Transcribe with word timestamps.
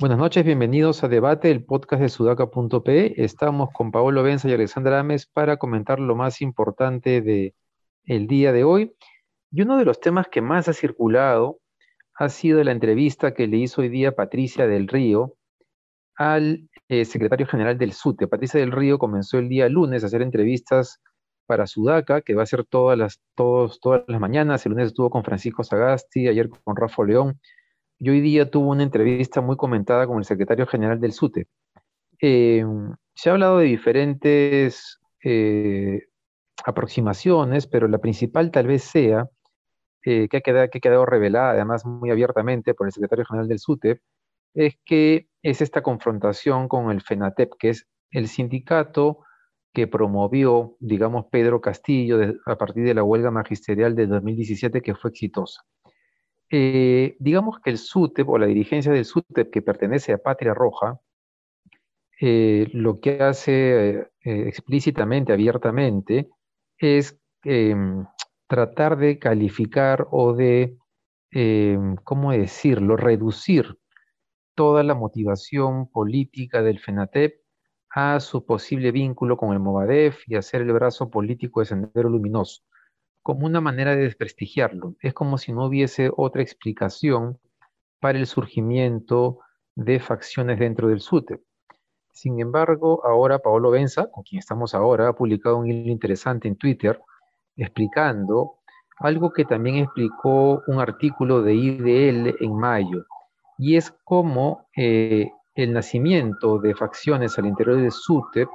Buenas 0.00 0.16
noches, 0.16 0.46
bienvenidos 0.46 1.04
a 1.04 1.08
Debate, 1.08 1.50
el 1.50 1.62
podcast 1.62 2.00
de 2.00 2.08
sudaca.p. 2.08 3.22
Estamos 3.22 3.68
con 3.74 3.92
Paolo 3.92 4.22
Benza 4.22 4.48
y 4.48 4.54
Alexandra 4.54 4.98
Ames 5.00 5.26
para 5.26 5.58
comentar 5.58 6.00
lo 6.00 6.16
más 6.16 6.40
importante 6.40 7.20
del 7.20 7.52
el 8.06 8.26
día 8.26 8.52
de 8.52 8.64
hoy. 8.64 8.94
Y 9.52 9.60
uno 9.60 9.76
de 9.76 9.84
los 9.84 10.00
temas 10.00 10.28
que 10.28 10.40
más 10.40 10.68
ha 10.68 10.72
circulado 10.72 11.60
ha 12.14 12.30
sido 12.30 12.64
la 12.64 12.72
entrevista 12.72 13.34
que 13.34 13.46
le 13.46 13.58
hizo 13.58 13.82
hoy 13.82 13.90
día 13.90 14.16
Patricia 14.16 14.66
del 14.66 14.88
Río 14.88 15.34
al 16.16 16.69
eh, 16.90 17.04
secretario 17.04 17.46
general 17.46 17.78
del 17.78 17.92
SUTE. 17.92 18.26
Patricia 18.26 18.58
del 18.58 18.72
Río 18.72 18.98
comenzó 18.98 19.38
el 19.38 19.48
día 19.48 19.68
lunes 19.68 20.02
a 20.02 20.06
hacer 20.08 20.22
entrevistas 20.22 21.00
para 21.46 21.68
Sudaca, 21.68 22.20
que 22.20 22.34
va 22.34 22.42
a 22.42 22.46
ser 22.46 22.64
todas 22.64 22.98
las, 22.98 23.20
todos, 23.36 23.78
todas 23.78 24.02
las 24.08 24.20
mañanas. 24.20 24.66
El 24.66 24.70
lunes 24.70 24.88
estuvo 24.88 25.08
con 25.08 25.22
Francisco 25.22 25.62
Sagasti, 25.62 26.26
ayer 26.26 26.48
con 26.48 26.74
Rafa 26.74 27.04
León 27.04 27.40
y 27.96 28.10
hoy 28.10 28.20
día 28.20 28.50
tuvo 28.50 28.70
una 28.70 28.82
entrevista 28.82 29.40
muy 29.40 29.56
comentada 29.56 30.08
con 30.08 30.18
el 30.18 30.24
secretario 30.24 30.66
general 30.66 30.98
del 31.00 31.12
SUTE. 31.12 31.46
Eh, 32.20 32.64
se 33.14 33.30
ha 33.30 33.34
hablado 33.34 33.58
de 33.58 33.66
diferentes 33.66 34.98
eh, 35.22 36.08
aproximaciones, 36.64 37.68
pero 37.68 37.86
la 37.86 37.98
principal 37.98 38.50
tal 38.50 38.66
vez 38.66 38.82
sea, 38.82 39.28
que, 40.02 40.28
ha 40.32 40.40
quedado, 40.40 40.68
que 40.70 40.78
ha 40.78 40.80
quedado 40.80 41.06
revelada 41.06 41.50
además 41.50 41.86
muy 41.86 42.10
abiertamente 42.10 42.74
por 42.74 42.88
el 42.88 42.92
secretario 42.92 43.24
general 43.26 43.46
del 43.46 43.60
SUTE, 43.60 44.00
es 44.54 44.78
que 44.84 45.28
es 45.42 45.60
esta 45.60 45.82
confrontación 45.82 46.68
con 46.68 46.90
el 46.90 47.00
FENATEP, 47.00 47.52
que 47.58 47.70
es 47.70 47.88
el 48.10 48.28
sindicato 48.28 49.20
que 49.72 49.86
promovió, 49.86 50.76
digamos, 50.80 51.26
Pedro 51.30 51.60
Castillo 51.60 52.18
a 52.44 52.58
partir 52.58 52.84
de 52.84 52.94
la 52.94 53.04
huelga 53.04 53.30
magisterial 53.30 53.94
de 53.94 54.06
2017 54.06 54.82
que 54.82 54.94
fue 54.94 55.10
exitosa. 55.10 55.62
Eh, 56.50 57.16
digamos 57.20 57.60
que 57.60 57.70
el 57.70 57.78
SUTEP 57.78 58.28
o 58.28 58.38
la 58.38 58.46
dirigencia 58.46 58.92
del 58.92 59.04
SUTEP 59.04 59.52
que 59.52 59.62
pertenece 59.62 60.12
a 60.12 60.18
Patria 60.18 60.52
Roja, 60.52 61.00
eh, 62.20 62.68
lo 62.72 63.00
que 63.00 63.22
hace 63.22 64.00
eh, 64.00 64.08
explícitamente, 64.24 65.32
abiertamente, 65.32 66.28
es 66.76 67.18
em, 67.44 68.04
tratar 68.46 68.98
de 68.98 69.18
calificar 69.18 70.06
o 70.10 70.34
de, 70.34 70.76
em, 71.30 71.96
¿cómo 72.04 72.32
decirlo?, 72.32 72.96
reducir 72.96 73.79
toda 74.60 74.82
la 74.82 74.94
motivación 74.94 75.86
política 75.86 76.60
del 76.60 76.80
FENATEP 76.80 77.40
a 77.88 78.20
su 78.20 78.44
posible 78.44 78.92
vínculo 78.92 79.38
con 79.38 79.54
el 79.54 79.58
Movadef 79.58 80.18
y 80.26 80.34
hacer 80.34 80.60
el 80.60 80.74
brazo 80.74 81.08
político 81.08 81.60
de 81.60 81.64
Sendero 81.64 82.10
Luminoso 82.10 82.60
como 83.22 83.46
una 83.46 83.62
manera 83.62 83.96
de 83.96 84.02
desprestigiarlo. 84.02 84.96
Es 85.00 85.14
como 85.14 85.38
si 85.38 85.54
no 85.54 85.64
hubiese 85.64 86.10
otra 86.14 86.42
explicación 86.42 87.38
para 88.00 88.18
el 88.18 88.26
surgimiento 88.26 89.38
de 89.76 89.98
facciones 89.98 90.58
dentro 90.58 90.88
del 90.88 91.00
SUTE. 91.00 91.40
Sin 92.12 92.38
embargo, 92.38 93.00
ahora 93.06 93.38
Paolo 93.38 93.70
Benza, 93.70 94.10
con 94.10 94.24
quien 94.24 94.40
estamos 94.40 94.74
ahora, 94.74 95.08
ha 95.08 95.14
publicado 95.14 95.56
un 95.56 95.70
hilo 95.70 95.90
interesante 95.90 96.48
en 96.48 96.56
Twitter 96.56 97.00
explicando 97.56 98.58
algo 98.98 99.32
que 99.32 99.46
también 99.46 99.76
explicó 99.76 100.62
un 100.66 100.80
artículo 100.80 101.40
de 101.40 101.54
IDL 101.54 102.36
en 102.40 102.54
mayo, 102.58 103.06
y 103.60 103.76
es 103.76 103.94
cómo 104.04 104.68
eh, 104.74 105.30
el 105.54 105.74
nacimiento 105.74 106.58
de 106.58 106.74
facciones 106.74 107.38
al 107.38 107.44
interior 107.44 107.76
del 107.76 107.92
SUTEP 107.92 108.48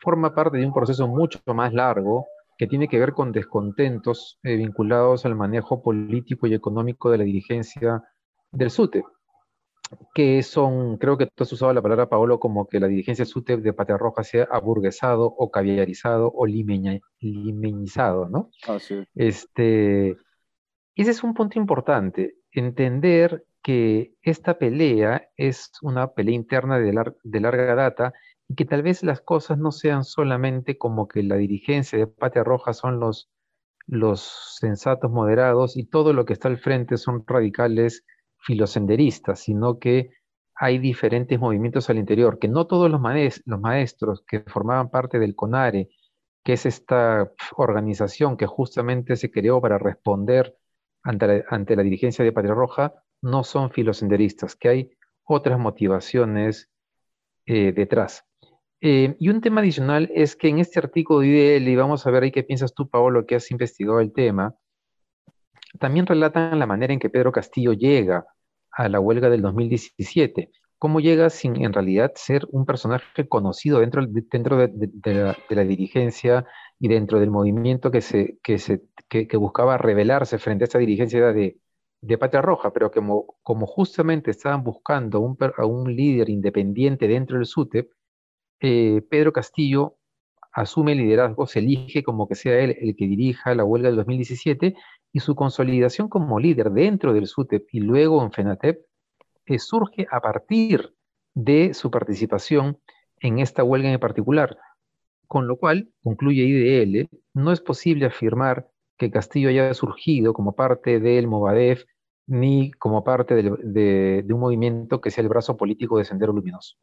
forma 0.00 0.36
parte 0.36 0.58
de 0.58 0.64
un 0.64 0.72
proceso 0.72 1.08
mucho 1.08 1.40
más 1.52 1.74
largo 1.74 2.26
que 2.56 2.68
tiene 2.68 2.86
que 2.86 3.00
ver 3.00 3.12
con 3.12 3.32
descontentos 3.32 4.38
eh, 4.44 4.54
vinculados 4.54 5.26
al 5.26 5.34
manejo 5.34 5.82
político 5.82 6.46
y 6.46 6.54
económico 6.54 7.10
de 7.10 7.18
la 7.18 7.24
dirigencia 7.24 8.04
del 8.52 8.70
SUTE, 8.70 9.02
que 10.14 10.44
son, 10.44 10.96
creo 10.98 11.18
que 11.18 11.26
tú 11.26 11.42
has 11.42 11.52
usado 11.52 11.72
la 11.72 11.82
palabra, 11.82 12.08
Paolo, 12.08 12.38
como 12.38 12.68
que 12.68 12.78
la 12.78 12.86
dirigencia 12.86 13.24
SUTE 13.24 13.56
de 13.56 13.72
Patria 13.72 13.98
Roja 13.98 14.22
sea 14.22 14.46
aburguesado 14.48 15.26
o 15.26 15.50
caviarizado 15.50 16.30
o 16.32 16.46
limeñizado, 16.46 18.28
¿no? 18.28 18.50
Ah, 18.68 18.78
sí. 18.78 19.02
Este, 19.16 20.16
ese 20.94 21.10
es 21.10 21.24
un 21.24 21.34
punto 21.34 21.58
importante, 21.58 22.36
entender 22.52 23.44
que 23.66 24.14
esta 24.22 24.58
pelea 24.60 25.28
es 25.36 25.72
una 25.82 26.12
pelea 26.12 26.36
interna 26.36 26.78
de, 26.78 26.92
larga 27.40 27.74
data 27.74 28.12
y 28.46 28.54
que 28.54 28.64
tal 28.64 28.82
vez 28.82 29.02
las 29.02 29.22
cosas 29.22 29.58
no 29.58 29.72
sean 29.72 30.04
solamente 30.04 30.78
como 30.78 31.08
que 31.08 31.24
la 31.24 31.34
dirigencia 31.34 31.98
de 31.98 32.06
Patria 32.06 32.44
Roja 32.44 32.74
son 32.74 33.00
los, 33.00 33.28
los 33.88 34.54
sensatos 34.60 35.10
moderados 35.10 35.76
y 35.76 35.84
todo 35.84 36.12
lo 36.12 36.24
que 36.24 36.34
está 36.34 36.46
al 36.46 36.58
frente 36.58 36.96
son 36.96 37.24
radicales 37.26 38.04
filosenderistas, 38.38 39.40
sino 39.40 39.80
que 39.80 40.10
hay 40.54 40.78
diferentes 40.78 41.40
movimientos 41.40 41.90
al 41.90 41.98
interior, 41.98 42.38
que 42.38 42.46
no 42.46 42.68
todos 42.68 42.88
los, 42.88 43.00
los 43.46 43.60
maestros 43.60 44.22
que 44.28 44.44
formaban 44.46 44.90
parte 44.90 45.18
del 45.18 45.34
CONARE, 45.34 45.88
que 46.44 46.52
es 46.52 46.66
esta 46.66 47.32
organización 47.56 48.36
que 48.36 48.46
justamente 48.46 49.16
se 49.16 49.28
creó 49.28 49.60
para 49.60 49.76
responder 49.76 50.56
ante 51.02 51.26
la, 51.26 51.44
ante 51.48 51.74
la 51.74 51.82
dirigencia 51.82 52.24
de 52.24 52.30
Patria 52.30 52.54
Roja, 52.54 53.02
no 53.26 53.44
son 53.44 53.70
filosenderistas, 53.70 54.56
que 54.56 54.68
hay 54.68 54.90
otras 55.24 55.58
motivaciones 55.58 56.70
eh, 57.44 57.72
detrás. 57.72 58.24
Eh, 58.80 59.16
y 59.18 59.28
un 59.28 59.40
tema 59.40 59.60
adicional 59.60 60.10
es 60.14 60.36
que 60.36 60.48
en 60.48 60.58
este 60.58 60.78
artículo 60.78 61.20
de 61.20 61.28
IDL, 61.28 61.68
y 61.68 61.76
vamos 61.76 62.06
a 62.06 62.10
ver 62.10 62.22
ahí 62.22 62.30
qué 62.30 62.44
piensas 62.44 62.74
tú, 62.74 62.88
Paolo, 62.88 63.26
que 63.26 63.34
has 63.34 63.50
investigado 63.50 64.00
el 64.00 64.12
tema, 64.12 64.54
también 65.78 66.06
relatan 66.06 66.58
la 66.58 66.66
manera 66.66 66.92
en 66.92 67.00
que 67.00 67.10
Pedro 67.10 67.32
Castillo 67.32 67.72
llega 67.72 68.26
a 68.70 68.88
la 68.88 69.00
huelga 69.00 69.28
del 69.28 69.42
2017. 69.42 70.50
Cómo 70.78 71.00
llega 71.00 71.30
sin 71.30 71.62
en 71.64 71.72
realidad 71.72 72.12
ser 72.14 72.46
un 72.50 72.66
personaje 72.66 73.26
conocido 73.28 73.80
dentro, 73.80 74.06
dentro 74.06 74.56
de, 74.56 75.34
la, 75.48 75.64
dirigencia 75.64 76.46
y 76.78 76.88
dentro 76.88 77.18
del 77.18 77.30
movimiento 77.30 77.90
que, 77.90 78.02
se, 78.02 78.38
que, 78.42 78.58
se, 78.58 78.82
que, 79.08 79.36
buscaba 79.36 79.78
rebelarse 79.78 80.38
frente 80.38 80.64
a 80.64 80.66
esa 80.66 80.78
dirigencia 80.78 81.32
de, 81.32 81.58
de 82.06 82.18
Patria 82.18 82.40
Roja, 82.40 82.72
pero 82.72 82.90
como, 82.90 83.36
como 83.42 83.66
justamente 83.66 84.30
estaban 84.30 84.62
buscando 84.62 85.20
un, 85.20 85.36
a 85.56 85.66
un 85.66 85.94
líder 85.94 86.28
independiente 86.30 87.08
dentro 87.08 87.36
del 87.36 87.46
SUTEP, 87.46 87.90
eh, 88.60 89.02
Pedro 89.10 89.32
Castillo 89.32 89.96
asume 90.52 90.92
el 90.92 90.98
liderazgo, 90.98 91.46
se 91.46 91.58
elige 91.58 92.04
como 92.04 92.28
que 92.28 92.36
sea 92.36 92.58
él 92.60 92.76
el 92.80 92.94
que 92.96 93.06
dirija 93.06 93.54
la 93.54 93.64
huelga 93.64 93.88
del 93.88 93.96
2017 93.96 94.74
y 95.12 95.20
su 95.20 95.34
consolidación 95.34 96.08
como 96.08 96.38
líder 96.38 96.70
dentro 96.70 97.12
del 97.12 97.26
SUTEP 97.26 97.66
y 97.72 97.80
luego 97.80 98.22
en 98.22 98.30
FENATEP 98.30 98.86
eh, 99.46 99.58
surge 99.58 100.06
a 100.10 100.20
partir 100.20 100.94
de 101.34 101.74
su 101.74 101.90
participación 101.90 102.78
en 103.20 103.40
esta 103.40 103.64
huelga 103.64 103.90
en 103.90 103.98
particular. 103.98 104.56
Con 105.26 105.48
lo 105.48 105.56
cual, 105.56 105.90
concluye 106.04 106.44
IDL, 106.44 107.08
no 107.34 107.50
es 107.50 107.60
posible 107.60 108.06
afirmar 108.06 108.68
que 108.96 109.10
Castillo 109.10 109.48
haya 109.48 109.74
surgido 109.74 110.32
como 110.32 110.54
parte 110.54 111.00
del 111.00 111.26
Movadef 111.26 111.84
ni 112.26 112.72
como 112.72 113.04
parte 113.04 113.34
de, 113.34 114.24
un 114.28 114.40
movimiento 114.40 115.00
que 115.00 115.10
sea 115.10 115.22
el 115.22 115.28
brazo 115.28 115.56
político 115.56 115.98
de 115.98 116.04
Sendero 116.04 116.32
Luminoso. 116.32 116.76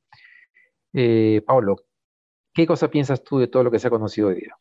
Eh, 0.93 1.41
Pablo, 1.45 1.77
¿qué 2.53 2.65
cosa 2.65 2.89
piensas 2.89 3.23
tú 3.23 3.39
de 3.39 3.47
todo 3.47 3.63
lo 3.63 3.71
que 3.71 3.79
se 3.79 3.87
ha 3.87 3.91
conocido 3.91 4.29
hoy 4.29 4.35
día? 4.35 4.55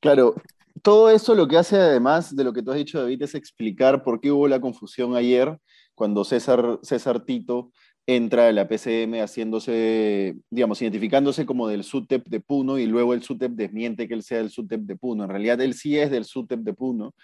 Claro, 0.00 0.34
todo 0.82 1.10
eso 1.10 1.34
lo 1.34 1.46
que 1.46 1.56
hace 1.56 1.76
además 1.76 2.34
de 2.34 2.44
lo 2.44 2.52
que 2.52 2.62
tú 2.62 2.70
has 2.70 2.76
dicho, 2.76 3.00
David, 3.00 3.22
es 3.22 3.34
explicar 3.34 4.02
por 4.02 4.20
qué 4.20 4.30
hubo 4.30 4.48
la 4.48 4.60
confusión 4.60 5.16
ayer 5.16 5.58
cuando 5.94 6.24
César, 6.24 6.78
César 6.82 7.24
Tito 7.24 7.70
entra 8.06 8.48
a 8.48 8.52
la 8.52 8.68
PCM 8.68 9.22
haciéndose, 9.22 10.36
digamos, 10.50 10.82
identificándose 10.82 11.46
como 11.46 11.68
del 11.68 11.84
SUTEP 11.84 12.26
de 12.28 12.40
Puno 12.40 12.78
y 12.78 12.86
luego 12.86 13.14
el 13.14 13.22
SUTEP 13.22 13.52
desmiente 13.52 14.06
que 14.06 14.14
él 14.14 14.22
sea 14.22 14.38
del 14.38 14.50
SUTEP 14.50 14.82
de 14.82 14.96
Puno. 14.96 15.24
En 15.24 15.30
realidad 15.30 15.60
él 15.62 15.74
sí 15.74 15.98
es 15.98 16.10
del 16.10 16.24
SUTEP 16.24 16.60
de 16.60 16.74
Puno, 16.74 17.14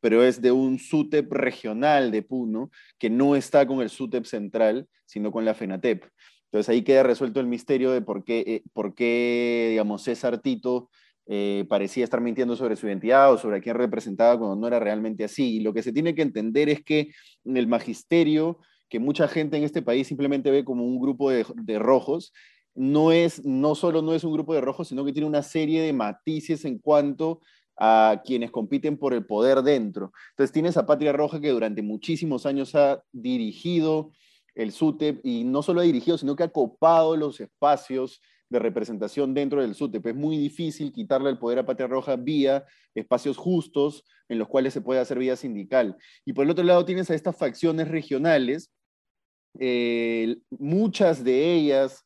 pero 0.00 0.22
es 0.22 0.40
de 0.40 0.52
un 0.52 0.78
SUTEP 0.78 1.32
regional 1.32 2.10
de 2.10 2.22
Puno 2.22 2.70
que 2.98 3.10
no 3.10 3.36
está 3.36 3.66
con 3.66 3.80
el 3.80 3.90
SUTEP 3.90 4.24
central, 4.24 4.88
sino 5.06 5.32
con 5.32 5.44
la 5.44 5.54
FENATEP. 5.54 6.04
Entonces 6.44 6.68
ahí 6.68 6.82
queda 6.82 7.02
resuelto 7.02 7.40
el 7.40 7.46
misterio 7.46 7.90
de 7.90 8.00
por 8.00 8.24
qué, 8.24 8.40
eh, 8.46 8.62
por 8.72 8.94
qué 8.94 9.68
digamos, 9.70 10.02
César 10.02 10.40
Tito 10.40 10.90
eh, 11.26 11.66
parecía 11.68 12.04
estar 12.04 12.22
mintiendo 12.22 12.56
sobre 12.56 12.76
su 12.76 12.86
identidad 12.86 13.32
o 13.32 13.36
sobre 13.36 13.58
a 13.58 13.60
quién 13.60 13.76
representaba 13.76 14.38
cuando 14.38 14.56
no 14.56 14.66
era 14.66 14.80
realmente 14.80 15.24
así. 15.24 15.56
Y 15.56 15.60
lo 15.60 15.74
que 15.74 15.82
se 15.82 15.92
tiene 15.92 16.14
que 16.14 16.22
entender 16.22 16.70
es 16.70 16.82
que 16.82 17.10
el 17.44 17.66
magisterio, 17.66 18.60
que 18.88 18.98
mucha 18.98 19.28
gente 19.28 19.58
en 19.58 19.64
este 19.64 19.82
país 19.82 20.06
simplemente 20.06 20.50
ve 20.50 20.64
como 20.64 20.84
un 20.84 20.98
grupo 20.98 21.30
de, 21.30 21.44
de 21.54 21.78
rojos, 21.78 22.32
no, 22.74 23.12
es, 23.12 23.44
no 23.44 23.74
solo 23.74 24.00
no 24.00 24.14
es 24.14 24.24
un 24.24 24.32
grupo 24.32 24.54
de 24.54 24.62
rojos, 24.62 24.88
sino 24.88 25.04
que 25.04 25.12
tiene 25.12 25.28
una 25.28 25.42
serie 25.42 25.82
de 25.82 25.92
matices 25.92 26.64
en 26.64 26.78
cuanto 26.78 27.40
a 27.78 28.22
quienes 28.24 28.50
compiten 28.50 28.96
por 28.96 29.14
el 29.14 29.24
poder 29.24 29.62
dentro. 29.62 30.12
Entonces 30.30 30.52
tienes 30.52 30.76
a 30.76 30.86
Patria 30.86 31.12
Roja 31.12 31.40
que 31.40 31.50
durante 31.50 31.82
muchísimos 31.82 32.44
años 32.44 32.74
ha 32.74 33.02
dirigido 33.12 34.12
el 34.54 34.72
SUTEP 34.72 35.24
y 35.24 35.44
no 35.44 35.62
solo 35.62 35.80
ha 35.80 35.84
dirigido, 35.84 36.18
sino 36.18 36.34
que 36.34 36.42
ha 36.42 36.48
copado 36.48 37.16
los 37.16 37.40
espacios 37.40 38.20
de 38.50 38.58
representación 38.58 39.34
dentro 39.34 39.60
del 39.60 39.74
SUTEP. 39.74 40.06
Es 40.06 40.16
muy 40.16 40.36
difícil 40.36 40.92
quitarle 40.92 41.30
el 41.30 41.38
poder 41.38 41.60
a 41.60 41.66
Patria 41.66 41.86
Roja 41.86 42.16
vía 42.16 42.64
espacios 42.94 43.36
justos 43.36 44.04
en 44.28 44.38
los 44.38 44.48
cuales 44.48 44.72
se 44.74 44.80
puede 44.80 45.00
hacer 45.00 45.18
vía 45.18 45.36
sindical. 45.36 45.96
Y 46.24 46.32
por 46.32 46.44
el 46.44 46.50
otro 46.50 46.64
lado 46.64 46.84
tienes 46.84 47.10
a 47.10 47.14
estas 47.14 47.36
facciones 47.36 47.88
regionales, 47.88 48.72
eh, 49.60 50.36
muchas 50.50 51.22
de 51.22 51.54
ellas 51.54 52.04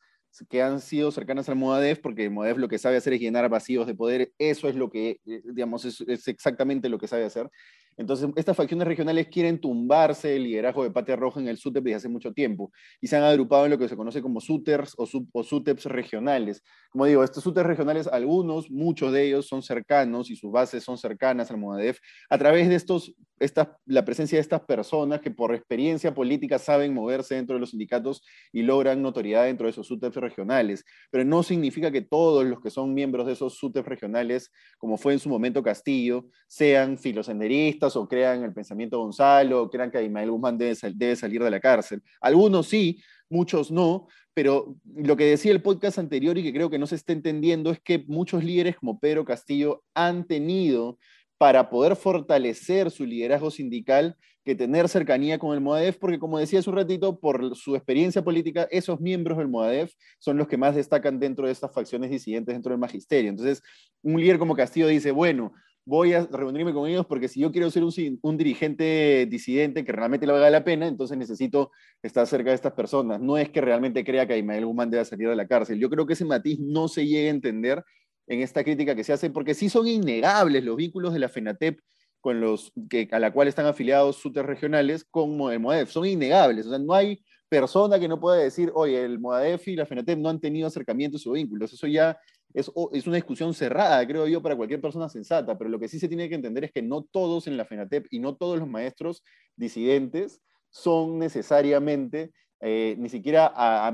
que 0.49 0.61
han 0.61 0.81
sido 0.81 1.11
cercanas 1.11 1.49
al 1.49 1.55
Modef, 1.55 1.99
porque 1.99 2.29
Modef 2.29 2.57
lo 2.57 2.67
que 2.67 2.77
sabe 2.77 2.97
hacer 2.97 3.13
es 3.13 3.19
llenar 3.19 3.47
vacíos 3.49 3.87
de 3.87 3.95
poder, 3.95 4.31
eso 4.37 4.67
es 4.67 4.75
lo 4.75 4.89
que, 4.89 5.19
eh, 5.25 5.41
digamos, 5.45 5.85
es 5.85 6.27
exactamente 6.27 6.89
lo 6.89 6.97
que 6.97 7.07
sabe 7.07 7.25
hacer. 7.25 7.49
Entonces, 7.97 8.29
estas 8.35 8.57
facciones 8.57 8.87
regionales 8.87 9.27
quieren 9.27 9.59
tumbarse 9.59 10.35
el 10.35 10.43
liderazgo 10.43 10.83
de 10.83 10.91
Patria 10.91 11.15
Roja 11.15 11.39
en 11.39 11.47
el 11.47 11.57
SUTEP 11.57 11.83
desde 11.83 11.95
hace 11.95 12.09
mucho 12.09 12.33
tiempo 12.33 12.71
y 12.99 13.07
se 13.07 13.15
han 13.15 13.23
agrupado 13.23 13.65
en 13.65 13.71
lo 13.71 13.77
que 13.77 13.87
se 13.87 13.95
conoce 13.95 14.21
como 14.21 14.41
SUTERs 14.41 14.95
o, 14.97 15.43
SUTEPs 15.43 15.85
regionales. 15.85 16.63
Como 16.89 17.05
digo, 17.05 17.23
estos 17.23 17.43
SUTEPs 17.43 17.67
regionales, 17.67 18.07
algunos, 18.07 18.71
muchos 18.71 19.11
de 19.11 19.27
ellos 19.27 19.47
son 19.47 19.61
cercanos 19.61 20.29
y 20.31 20.35
sus 20.35 20.51
bases 20.51 20.83
son 20.83 20.97
cercanas 20.97 21.51
al 21.51 21.57
MODEF 21.57 21.99
a 22.29 22.37
través 22.37 22.67
de 22.67 22.75
estos, 22.75 23.13
esta, 23.39 23.77
la 23.85 24.05
presencia 24.05 24.37
de 24.37 24.41
estas 24.41 24.61
personas 24.61 25.21
que 25.21 25.31
por 25.31 25.53
experiencia 25.53 26.13
política 26.13 26.59
saben 26.59 26.93
moverse 26.93 27.35
dentro 27.35 27.55
de 27.55 27.59
los 27.59 27.71
sindicatos 27.71 28.23
y 28.51 28.61
logran 28.61 29.01
notoriedad 29.01 29.45
dentro 29.45 29.65
de 29.65 29.71
esos 29.71 29.87
SUTEPs 29.87 30.17
regionales. 30.17 30.85
Pero 31.11 31.25
no 31.25 31.43
significa 31.43 31.91
que 31.91 32.01
todos 32.01 32.45
los 32.45 32.61
que 32.61 32.69
son 32.69 32.93
miembros 32.93 33.25
de 33.25 33.33
esos 33.33 33.57
SUTEPs 33.57 33.87
regionales, 33.87 34.51
como 34.77 34.97
fue 34.97 35.13
en 35.13 35.19
su 35.19 35.29
momento 35.29 35.63
Castillo, 35.63 36.25
sean 36.47 36.97
filosenderistas 36.97 37.95
o 37.95 38.07
crean 38.07 38.43
el 38.43 38.53
pensamiento 38.53 38.99
Gonzalo, 38.99 39.69
crean 39.69 39.91
que 39.91 40.03
Ismael 40.03 40.31
Guzmán 40.31 40.57
debe, 40.57 40.75
debe 40.93 41.15
salir 41.15 41.43
de 41.43 41.51
la 41.51 41.59
cárcel. 41.59 42.01
Algunos 42.21 42.67
sí, 42.67 43.01
muchos 43.29 43.71
no, 43.71 44.07
pero 44.33 44.75
lo 44.95 45.15
que 45.15 45.25
decía 45.25 45.51
el 45.51 45.61
podcast 45.61 45.99
anterior 45.99 46.37
y 46.37 46.43
que 46.43 46.53
creo 46.53 46.69
que 46.69 46.79
no 46.79 46.87
se 46.87 46.95
está 46.95 47.13
entendiendo 47.13 47.71
es 47.71 47.79
que 47.79 48.03
muchos 48.07 48.43
líderes 48.43 48.77
como 48.77 48.99
Pedro 48.99 49.25
Castillo 49.25 49.83
han 49.93 50.25
tenido 50.25 50.97
para 51.37 51.69
poder 51.69 51.95
fortalecer 51.95 52.91
su 52.91 53.05
liderazgo 53.05 53.51
sindical 53.51 54.15
que 54.43 54.55
tener 54.55 54.89
cercanía 54.89 55.39
con 55.39 55.53
el 55.53 55.61
MOADEF, 55.61 55.97
porque 55.97 56.19
como 56.19 56.37
decía 56.37 56.59
hace 56.59 56.69
un 56.69 56.75
ratito, 56.75 57.19
por 57.19 57.55
su 57.55 57.75
experiencia 57.75 58.23
política, 58.23 58.67
esos 58.71 58.99
miembros 58.99 59.37
del 59.37 59.47
MOADEF 59.47 59.93
son 60.19 60.37
los 60.37 60.47
que 60.47 60.57
más 60.57 60.75
destacan 60.75 61.19
dentro 61.19 61.45
de 61.45 61.53
estas 61.53 61.73
facciones 61.73 62.09
disidentes 62.09 62.53
dentro 62.53 62.71
del 62.71 62.79
magisterio. 62.79 63.29
Entonces, 63.29 63.61
un 64.01 64.19
líder 64.19 64.37
como 64.37 64.55
Castillo 64.55 64.87
dice, 64.87 65.11
bueno, 65.11 65.53
voy 65.85 66.13
a 66.13 66.25
reunirme 66.25 66.73
con 66.73 66.87
ellos 66.87 67.05
porque 67.05 67.27
si 67.27 67.41
yo 67.41 67.51
quiero 67.51 67.69
ser 67.69 67.83
un, 67.83 68.37
dirigente 68.37 69.27
disidente 69.29 69.83
que 69.83 69.91
realmente 69.91 70.25
le 70.25 70.33
valga 70.33 70.49
la 70.49 70.63
pena, 70.63 70.87
entonces 70.87 71.17
necesito 71.17 71.71
estar 72.01 72.25
cerca 72.27 72.49
de 72.49 72.55
estas 72.55 72.73
personas. 72.73 73.19
No 73.19 73.37
es 73.37 73.49
que 73.49 73.61
realmente 73.61 74.03
crea 74.03 74.27
que 74.27 74.37
Ismael 74.37 74.65
Guzmán 74.65 74.89
deba 74.89 75.05
salir 75.05 75.29
de 75.29 75.35
la 75.35 75.47
cárcel. 75.47 75.79
Yo 75.79 75.89
creo 75.89 76.05
que 76.05 76.13
ese 76.13 76.25
matiz 76.25 76.59
no 76.59 76.87
se 76.87 77.05
llega 77.05 77.27
a 77.27 77.33
entender 77.33 77.83
en 78.27 78.41
esta 78.41 78.63
crítica 78.63 78.95
que 78.95 79.03
se 79.03 79.13
hace, 79.13 79.29
porque 79.29 79.53
sí 79.53 79.69
son 79.69 79.87
innegables 79.87 80.63
los 80.63 80.75
vínculos 80.75 81.13
de 81.13 81.19
la 81.19 81.29
FENATEP 81.29 81.79
con 82.21 82.39
los 82.39 82.71
que, 82.89 83.09
a 83.11 83.19
la 83.19 83.31
cual 83.31 83.49
están 83.49 83.65
afiliados 83.65 84.15
SUTES 84.17 84.45
regionales 84.45 85.03
con 85.03 85.51
el 85.51 85.59
MODEF. 85.59 85.89
Son 85.89 86.05
innegables. 86.05 86.65
O 86.65 86.69
sea, 86.69 86.79
no 86.79 86.93
hay 86.93 87.21
persona 87.49 87.99
que 87.99 88.07
no 88.07 88.19
pueda 88.19 88.37
decir, 88.37 88.71
oye, 88.73 89.03
el 89.03 89.19
MODEF 89.19 89.67
y 89.67 89.75
la 89.75 89.85
FENATEP 89.85 90.19
no 90.19 90.29
han 90.29 90.39
tenido 90.39 90.67
acercamientos 90.67 91.27
o 91.27 91.33
vínculos. 91.33 91.73
Eso 91.73 91.85
ya 91.85 92.17
es, 92.53 92.71
es, 92.93 93.07
una 93.07 93.17
discusión 93.17 93.53
cerrada, 93.53 94.07
creo 94.07 94.25
yo, 94.25 94.41
para 94.41 94.55
cualquier 94.55 94.79
persona 94.79 95.09
sensata, 95.09 95.57
pero 95.57 95.69
lo 95.69 95.79
que 95.79 95.89
sí 95.89 95.99
se 95.99 96.07
tiene 96.07 96.29
que 96.29 96.35
entender 96.35 96.63
es 96.63 96.71
que 96.71 96.81
no 96.81 97.03
todos 97.03 97.47
en 97.47 97.57
la 97.57 97.65
FENATEP 97.65 98.07
y 98.09 98.19
no 98.19 98.35
todos 98.37 98.57
los 98.57 98.69
maestros 98.69 99.23
disidentes 99.57 100.41
son 100.69 101.19
necesariamente 101.19 102.31
eh, 102.61 102.95
ni 102.97 103.09
siquiera 103.09 103.51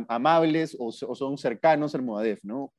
amables 0.07 0.77
o, 0.79 0.91
son 0.91 1.37
cercanos 1.39 1.95
al 1.95 2.03
MOADEF, 2.03 2.43
¿no? 2.43 2.71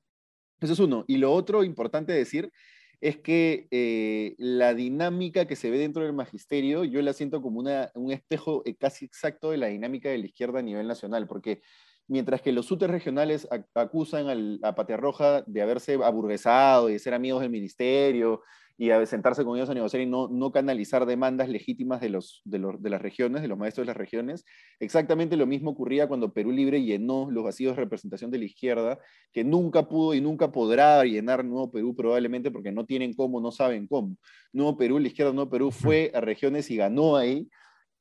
Eso 0.60 0.72
es 0.72 0.78
uno. 0.78 1.04
Y 1.08 1.16
lo 1.16 1.32
otro 1.32 1.64
importante 1.64 2.12
decir 2.12 2.52
es 3.00 3.16
que 3.16 3.66
eh, 3.70 4.34
la 4.38 4.74
dinámica 4.74 5.46
que 5.46 5.56
se 5.56 5.70
ve 5.70 5.78
dentro 5.78 6.02
del 6.02 6.12
magisterio, 6.12 6.84
yo 6.84 7.00
la 7.00 7.14
siento 7.14 7.40
como 7.40 7.60
una, 7.60 7.90
un 7.94 8.12
espejo 8.12 8.62
eh, 8.66 8.74
casi 8.76 9.06
exacto 9.06 9.50
de 9.50 9.56
la 9.56 9.68
dinámica 9.68 10.10
de 10.10 10.18
la 10.18 10.26
izquierda 10.26 10.58
a 10.58 10.62
nivel 10.62 10.86
nacional, 10.86 11.26
porque 11.26 11.62
mientras 12.08 12.42
que 12.42 12.52
los 12.52 12.66
SUTES 12.66 12.90
regionales 12.90 13.48
acusan 13.74 14.58
a 14.62 14.74
Patria 14.74 14.98
Roja 14.98 15.42
de 15.46 15.62
haberse 15.62 15.94
aburguesado 15.94 16.90
y 16.90 16.94
de 16.94 16.98
ser 16.98 17.14
amigos 17.14 17.40
del 17.40 17.50
ministerio 17.50 18.42
y 18.80 18.88
de 18.88 19.04
sentarse 19.04 19.44
con 19.44 19.58
ellos 19.58 19.68
a 19.68 19.74
negociar 19.74 20.00
y 20.00 20.06
no, 20.06 20.26
no 20.28 20.52
canalizar 20.52 21.04
demandas 21.04 21.50
legítimas 21.50 22.00
de, 22.00 22.08
los, 22.08 22.40
de, 22.46 22.58
de, 22.78 22.88
las 22.88 23.02
regiones, 23.02 23.42
de 23.42 23.48
los 23.48 23.58
maestros 23.58 23.82
de 23.82 23.88
las 23.88 23.96
regiones. 23.98 24.46
Exactamente 24.78 25.36
lo 25.36 25.46
mismo 25.46 25.72
ocurría 25.72 26.08
cuando 26.08 26.32
Perú 26.32 26.50
Libre 26.50 26.82
llenó 26.82 27.30
los 27.30 27.44
vacíos 27.44 27.76
de 27.76 27.82
representación 27.82 28.30
de 28.30 28.38
la 28.38 28.46
izquierda, 28.46 28.98
que 29.34 29.44
nunca 29.44 29.86
pudo 29.86 30.14
y 30.14 30.22
nunca 30.22 30.50
podrá 30.50 31.04
llenar 31.04 31.44
Nuevo 31.44 31.70
Perú 31.70 31.94
probablemente 31.94 32.50
porque 32.50 32.72
no 32.72 32.86
tienen 32.86 33.12
cómo, 33.12 33.38
no 33.42 33.52
saben 33.52 33.86
cómo. 33.86 34.16
Nuevo 34.50 34.78
Perú, 34.78 34.98
la 34.98 35.08
izquierda 35.08 35.34
Nuevo 35.34 35.50
Perú 35.50 35.70
fue 35.70 36.10
a 36.14 36.22
regiones 36.22 36.70
y 36.70 36.76
ganó 36.76 37.16
ahí 37.16 37.50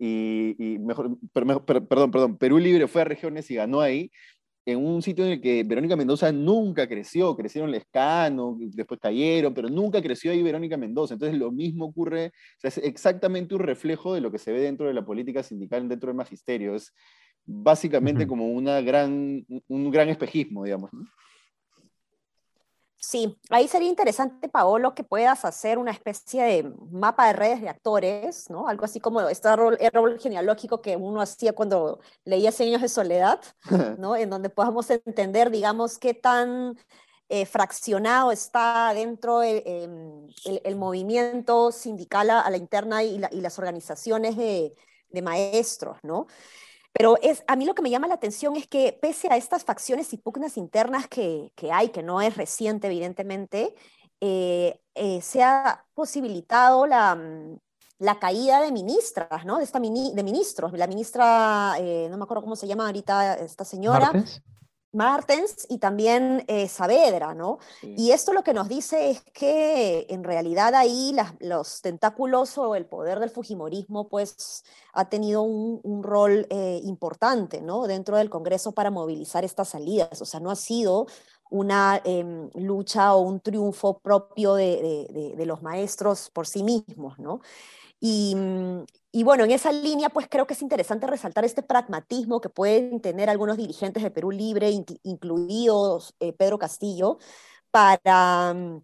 y, 0.01 0.77
mejor, 0.79 1.17
perdón, 1.33 2.11
perdón, 2.11 2.37
Perú 2.37 2.57
Libre 2.57 2.87
fue 2.87 3.01
a 3.01 3.05
regiones 3.05 3.51
y 3.51 3.55
ganó 3.55 3.81
ahí, 3.81 4.11
en 4.71 4.85
un 4.85 5.01
sitio 5.01 5.25
en 5.25 5.31
el 5.31 5.41
que 5.41 5.63
Verónica 5.63 5.95
Mendoza 5.95 6.31
nunca 6.31 6.87
creció, 6.87 7.35
crecieron 7.35 7.71
Lescano, 7.71 8.57
después 8.59 8.99
cayeron, 8.99 9.53
pero 9.53 9.69
nunca 9.69 10.01
creció 10.01 10.31
ahí 10.31 10.43
Verónica 10.43 10.77
Mendoza. 10.77 11.13
Entonces 11.15 11.37
lo 11.37 11.51
mismo 11.51 11.85
ocurre, 11.85 12.31
es 12.61 12.77
exactamente 12.77 13.55
un 13.55 13.61
reflejo 13.61 14.13
de 14.13 14.21
lo 14.21 14.31
que 14.31 14.37
se 14.37 14.51
ve 14.51 14.61
dentro 14.61 14.87
de 14.87 14.93
la 14.93 15.05
política 15.05 15.43
sindical, 15.43 15.87
dentro 15.87 16.07
del 16.07 16.17
magisterio. 16.17 16.75
Es 16.75 16.93
básicamente 17.45 18.27
como 18.27 18.47
una 18.47 18.81
gran, 18.81 19.45
un 19.67 19.91
gran 19.91 20.09
espejismo, 20.09 20.63
digamos. 20.63 20.91
Sí, 23.01 23.39
ahí 23.49 23.69
sería 23.69 23.87
interesante, 23.87 24.49
Paolo, 24.49 24.93
que 24.93 25.05
puedas 25.05 25.45
hacer 25.45 25.77
una 25.77 25.91
especie 25.91 26.43
de 26.43 26.63
mapa 26.91 27.27
de 27.27 27.33
redes 27.33 27.61
de 27.61 27.69
actores, 27.69 28.49
¿no? 28.49 28.67
Algo 28.67 28.83
así 28.83 28.99
como 28.99 29.21
este 29.21 29.47
árbol, 29.47 29.77
genealógico 30.19 30.81
que 30.81 30.97
uno 30.97 31.21
hacía 31.21 31.53
cuando 31.53 32.01
leía 32.25 32.51
Cien 32.51 32.69
años 32.69 32.81
de 32.81 32.89
soledad, 32.89 33.39
¿no? 33.99 34.17
En 34.17 34.29
donde 34.29 34.49
podamos 34.49 34.89
entender, 34.89 35.49
digamos, 35.49 35.97
qué 35.97 36.13
tan 36.13 36.77
eh, 37.29 37.45
fraccionado 37.45 38.33
está 38.33 38.93
dentro 38.93 39.43
em, 39.43 40.27
el, 40.43 40.75
movimiento 40.75 41.71
sindical 41.71 42.29
a, 42.29 42.49
la 42.49 42.57
interna 42.57 43.01
y, 43.03 43.17
las 43.17 43.59
organizaciones 43.59 44.35
de, 44.35 44.75
de 45.09 45.21
maestros, 45.21 45.97
¿no? 46.03 46.27
Pero 46.93 47.17
es, 47.21 47.43
a 47.47 47.55
mí 47.55 47.65
lo 47.65 47.75
que 47.75 47.81
me 47.81 47.89
llama 47.89 48.07
la 48.07 48.15
atención 48.15 48.55
es 48.55 48.67
que 48.67 48.97
pese 48.99 49.27
a 49.31 49.37
estas 49.37 49.63
facciones 49.63 50.11
y 50.13 50.17
pugnas 50.17 50.57
internas 50.57 51.07
que, 51.07 51.51
que 51.55 51.71
hay, 51.71 51.89
que 51.89 52.03
no 52.03 52.21
es 52.21 52.35
reciente 52.35 52.87
evidentemente, 52.87 53.75
eh, 54.21 54.81
eh, 54.95 55.21
se 55.21 55.43
ha 55.43 55.85
posibilitado 55.93 56.85
la, 56.85 57.15
mm, 57.15 57.57
la, 57.99 58.19
caída 58.19 58.61
de 58.61 58.71
ministras, 58.71 59.45
¿no? 59.45 59.57
De, 59.57 59.63
esta 59.63 59.79
de 59.79 60.23
ministros. 60.23 60.73
La 60.73 60.87
ministra, 60.87 61.75
eh, 61.79 62.07
no 62.09 62.17
me 62.17 62.23
acuerdo 62.23 62.43
cómo 62.43 62.57
se 62.57 62.67
llama 62.67 62.87
ahorita 62.87 63.35
esta 63.35 63.63
señora. 63.63 64.11
Martens 64.91 65.67
y 65.69 65.77
también 65.77 66.43
eh, 66.47 66.67
Saavedra, 66.67 67.35
¿no? 67.35 67.59
Y 67.81 68.11
esto 68.11 68.33
lo 68.33 68.43
que 68.43 68.53
nos 68.53 68.67
dice 68.67 69.11
es 69.11 69.21
que 69.33 70.07
en 70.09 70.23
realidad 70.23 70.73
ahí 70.73 71.15
los 71.39 71.81
tentáculos 71.81 72.57
o 72.57 72.75
el 72.75 72.85
poder 72.85 73.19
del 73.19 73.29
Fujimorismo 73.29 74.09
pues 74.09 74.63
ha 74.93 75.09
tenido 75.09 75.43
un, 75.43 76.03
rol 76.03 76.47
eh, 76.49 76.79
importante, 76.83 77.61
¿no? 77.61 77.85
Dentro 77.85 78.17
del 78.17 78.29
Congreso 78.29 78.71
para 78.71 78.89
movilizar 78.89 79.45
estas 79.45 79.69
salidas, 79.69 80.21
o 80.21 80.25
sea, 80.25 80.39
no 80.39 80.49
ha 80.49 80.55
sido 80.55 81.05
una 81.51 82.01
em, 82.03 82.49
lucha 82.55 83.15
o 83.15 83.21
un 83.21 83.39
triunfo 83.39 83.99
propio 83.99 84.55
de, 84.55 85.33
de, 85.35 85.45
los 85.45 85.63
maestros 85.63 86.29
por 86.29 86.45
sí 86.45 86.63
mismos, 86.63 87.17
¿no? 87.17 87.41
Y, 87.99 88.35
mm, 88.35 88.85
y 89.11 89.23
bueno, 89.23 89.43
en 89.43 89.51
esa 89.51 89.71
línea, 89.71 90.09
pues 90.09 90.27
creo 90.29 90.47
que 90.47 90.53
es 90.53 90.61
interesante 90.61 91.07
resaltar 91.07 91.43
este 91.45 91.63
pragmatismo 91.63 92.39
que 92.41 92.49
pueden 92.49 93.01
tener 93.01 93.29
algunos 93.29 93.57
dirigentes 93.57 94.03
de 94.03 94.11
Perú 94.11 94.31
Libre, 94.31 94.71
incluidos 95.03 96.15
eh, 96.19 96.33
Pedro 96.33 96.57
Castillo, 96.59 97.17
para 97.71 98.53
mm, 98.53 98.81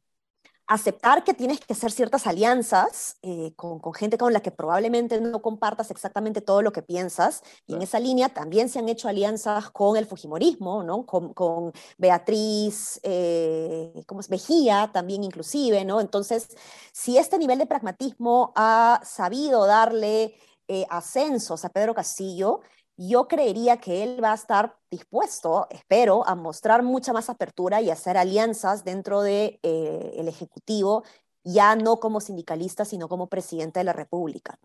aceptar 0.68 1.24
que 1.24 1.34
tienes 1.34 1.60
que 1.60 1.74
hacer 1.74 1.92
ciertas 1.92 2.26
alianzas 2.26 3.18
eh, 3.22 3.54
con, 3.56 3.82
gente 3.94 4.18
con 4.18 4.34
la 4.34 4.40
que 4.40 4.52
probablemente 4.52 5.22
no 5.22 5.42
compartas 5.42 5.92
exactamente 5.92 6.42
todo 6.42 6.62
lo 6.62 6.72
que 6.72 6.82
piensas. 6.82 7.44
Y 7.68 7.76
en 7.76 7.82
esa 7.82 8.00
línea 8.00 8.30
también 8.30 8.70
se 8.70 8.80
han 8.80 8.90
hecho 8.90 9.08
alianzas 9.08 9.70
con 9.70 9.96
el 9.98 10.08
Fujimorismo, 10.08 10.84
¿no? 10.84 11.06
con, 11.06 11.72
Beatriz, 11.98 13.00
eh, 13.04 14.04
¿cómo 14.08 14.22
es? 14.22 14.30
Mejía 14.30 14.90
también 14.92 15.24
inclusive. 15.24 15.86
¿no? 15.86 16.02
Entonces, 16.02 16.48
si 16.92 17.18
este 17.18 17.38
nivel 17.38 17.60
de 17.60 17.68
pragmatismo 17.68 18.52
ha 18.56 19.02
sabido 19.04 19.66
darle 19.66 20.36
eh, 20.68 20.86
ascensos 20.90 21.64
a 21.64 21.70
Pedro 21.70 21.94
Castillo, 21.94 22.62
yo 22.98 23.28
creería 23.28 23.78
que 23.78 24.04
él 24.04 24.24
va 24.24 24.32
a 24.32 24.36
estar 24.36 24.76
dispuesto, 24.90 25.68
espero, 25.70 26.28
a 26.28 26.36
mostrar 26.36 26.84
mucha 26.84 27.14
más 27.14 27.30
apertura 27.30 27.82
y 27.82 27.90
hacer 27.90 28.18
alianzas 28.18 28.86
dentro 28.86 29.22
del 29.22 29.60
de, 29.60 29.60
eh, 29.64 30.14
el 30.18 30.28
Ejecutivo, 30.28 31.04
ya 31.44 31.76
no 31.76 31.98
como 31.98 32.20
sindicalista, 32.20 32.86
sino 32.86 33.08
como 33.08 33.28
presidente 33.28 33.80
de 33.80 33.84
la 33.84 33.94
República. 33.94 34.58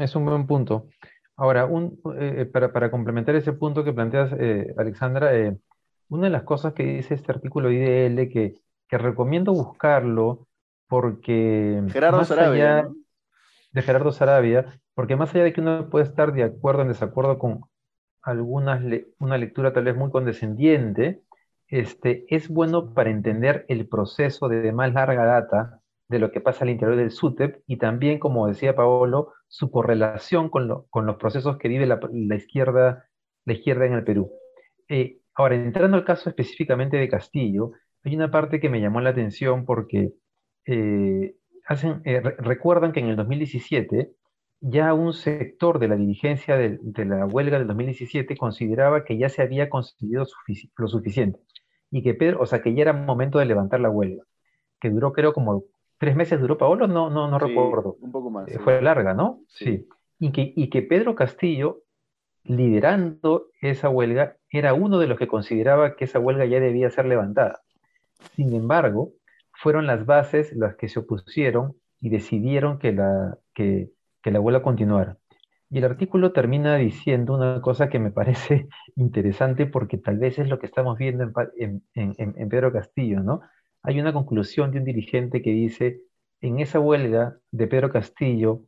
Es 0.00 0.16
un 0.16 0.24
buen 0.24 0.46
punto. 0.46 0.88
Ahora, 1.36 1.66
un, 1.66 2.00
eh, 2.18 2.44
para, 2.46 2.72
para, 2.72 2.90
complementar 2.90 3.34
ese 3.36 3.52
punto 3.52 3.84
que 3.84 3.92
planteas, 3.92 4.32
eh, 4.38 4.74
Alexandra, 4.76 5.30
una 6.08 6.24
de 6.24 6.30
las 6.30 6.42
cosas 6.42 6.74
que 6.74 6.84
dice 6.84 7.14
este 7.14 7.32
artículo 7.32 7.70
IDL 7.70 8.28
que, 8.28 8.60
que 8.88 8.98
recomiendo 8.98 9.52
buscarlo 9.52 10.46
porque 10.88 11.82
Gerardo 11.88 12.18
más 12.18 12.28
Sarabia, 12.28 12.78
allá 12.78 12.82
¿no? 12.82 13.01
De 13.72 13.82
Gerardo 13.82 14.12
Sarabia, 14.12 14.80
porque 14.94 15.16
más 15.16 15.34
allá 15.34 15.44
de 15.44 15.52
que 15.52 15.60
uno 15.60 15.88
puede 15.90 16.04
estar 16.06 16.32
de 16.32 16.44
acuerdo 16.44 16.80
o 16.80 16.82
en 16.82 16.88
desacuerdo 16.88 17.38
con 17.38 17.62
algunas 18.22 18.82
le- 18.82 19.08
una 19.18 19.38
lectura 19.38 19.72
tal 19.72 19.84
vez 19.84 19.96
muy 19.96 20.10
condescendiente, 20.10 21.22
este, 21.68 22.24
es 22.34 22.48
bueno 22.48 22.92
para 22.94 23.10
entender 23.10 23.64
el 23.68 23.88
proceso 23.88 24.48
de 24.48 24.72
más 24.72 24.92
larga 24.92 25.24
data 25.24 25.80
de 26.08 26.18
lo 26.18 26.30
que 26.30 26.40
pasa 26.40 26.64
al 26.64 26.70
interior 26.70 26.96
del 26.96 27.10
SUTEP 27.10 27.62
y 27.66 27.78
también, 27.78 28.18
como 28.18 28.46
decía 28.46 28.76
Paolo, 28.76 29.32
su 29.48 29.70
correlación 29.70 30.50
con, 30.50 30.68
lo- 30.68 30.86
con 30.90 31.06
los 31.06 31.16
procesos 31.16 31.56
que 31.58 31.68
vive 31.68 31.86
la, 31.86 31.98
izquierda, 32.36 33.06
la 33.46 33.52
izquierda 33.54 33.86
en 33.86 33.94
el 33.94 34.04
Perú. 34.04 34.30
Eh, 34.88 35.18
ahora, 35.34 35.54
entrando 35.56 35.96
al 35.96 36.04
caso 36.04 36.28
específicamente 36.28 36.96
de 36.96 37.08
Castillo, 37.08 37.72
hay 38.04 38.14
una 38.16 38.30
parte 38.30 38.60
que 38.60 38.68
me 38.68 38.80
llamó 38.80 39.00
la 39.00 39.10
atención 39.10 39.64
porque 39.64 40.12
eh, 40.66 41.34
hacen, 41.66 42.02
eh, 42.04 42.20
re- 42.20 42.36
recuerdan 42.38 42.92
que 42.92 43.00
en 43.00 43.08
el 43.08 43.16
2017 43.16 44.12
ya 44.60 44.94
un 44.94 45.12
sector 45.12 45.78
de 45.78 45.88
la 45.88 45.96
dirigencia 45.96 46.56
de, 46.56 46.78
de 46.82 47.04
la 47.04 47.26
huelga 47.26 47.58
del 47.58 47.66
2017 47.66 48.36
consideraba 48.36 49.04
que 49.04 49.18
ya 49.18 49.28
se 49.28 49.42
había 49.42 49.68
conseguido 49.70 50.24
sufici- 50.26 50.70
lo 50.76 50.88
suficiente 50.88 51.40
y 51.90 52.02
que 52.02 52.14
Pedro, 52.14 52.40
o 52.42 52.46
sea, 52.46 52.62
que 52.62 52.74
ya 52.74 52.82
era 52.82 52.92
momento 52.92 53.38
de 53.38 53.46
levantar 53.46 53.80
la 53.80 53.90
huelga, 53.90 54.24
que 54.80 54.90
duró 54.90 55.12
creo 55.12 55.32
como 55.32 55.64
tres 55.98 56.16
meses 56.16 56.40
duró 56.40 56.58
Paolo, 56.58 56.86
no, 56.88 57.10
no, 57.10 57.28
no 57.28 57.38
Sí, 57.38 57.46
recuerdo. 57.46 57.96
un 58.00 58.12
poco 58.12 58.30
más. 58.30 58.48
Eh, 58.48 58.52
sí. 58.52 58.58
fue 58.58 58.80
larga, 58.82 59.14
¿no? 59.14 59.40
Sí. 59.48 59.64
Sí. 59.66 59.88
Y 60.18 60.32
que, 60.32 60.52
y 60.56 60.70
que 60.70 60.82
Pedro 60.82 61.14
Castillo, 61.16 61.82
liderando 62.44 63.46
esa 63.60 63.88
huelga, 63.88 64.36
era 64.50 64.74
uno 64.74 64.98
de 64.98 65.06
los 65.06 65.18
que 65.18 65.28
consideraba 65.28 65.96
que 65.96 66.04
esa 66.04 66.18
huelga 66.18 66.44
ya 66.44 66.60
debía 66.60 66.90
ser 66.90 67.06
levantada. 67.06 67.60
Sin 68.36 68.54
embargo, 68.54 69.12
fueron 69.62 69.86
las 69.86 70.04
bases 70.06 70.52
las 70.54 70.76
que 70.76 70.88
se 70.88 70.98
opusieron 71.00 71.74
y 72.00 72.10
decidieron 72.10 72.78
que 72.78 72.92
la, 72.92 73.38
que, 73.54 73.90
la 74.24 74.40
huelga 74.40 74.62
continuara. 74.62 75.18
Y 75.70 75.78
el 75.78 75.84
artículo 75.84 76.32
termina 76.32 76.76
diciendo 76.76 77.34
una 77.34 77.60
cosa 77.62 77.88
que 77.88 77.98
me 77.98 78.10
parece 78.10 78.68
interesante 78.96 79.66
porque 79.66 79.98
tal 79.98 80.18
vez 80.18 80.38
es 80.38 80.48
lo 80.48 80.58
que 80.58 80.66
estamos 80.66 80.98
viendo 80.98 81.24
en- 81.56 81.82
en- 81.94 82.14
en- 82.18 82.34
en 82.36 82.48
Pedro 82.48 82.72
Castillo, 82.72 83.20
¿no? 83.20 83.40
Hay 83.82 84.00
una 84.00 84.12
conclusión 84.12 84.70
de 84.70 84.78
un 84.80 84.84
dirigente 84.84 85.42
que 85.42 85.50
dice, 85.50 86.02
en 86.40 86.60
esa 86.60 86.78
huelga 86.80 87.36
de 87.52 87.66
Pedro 87.68 87.90
Castillo 87.90 88.62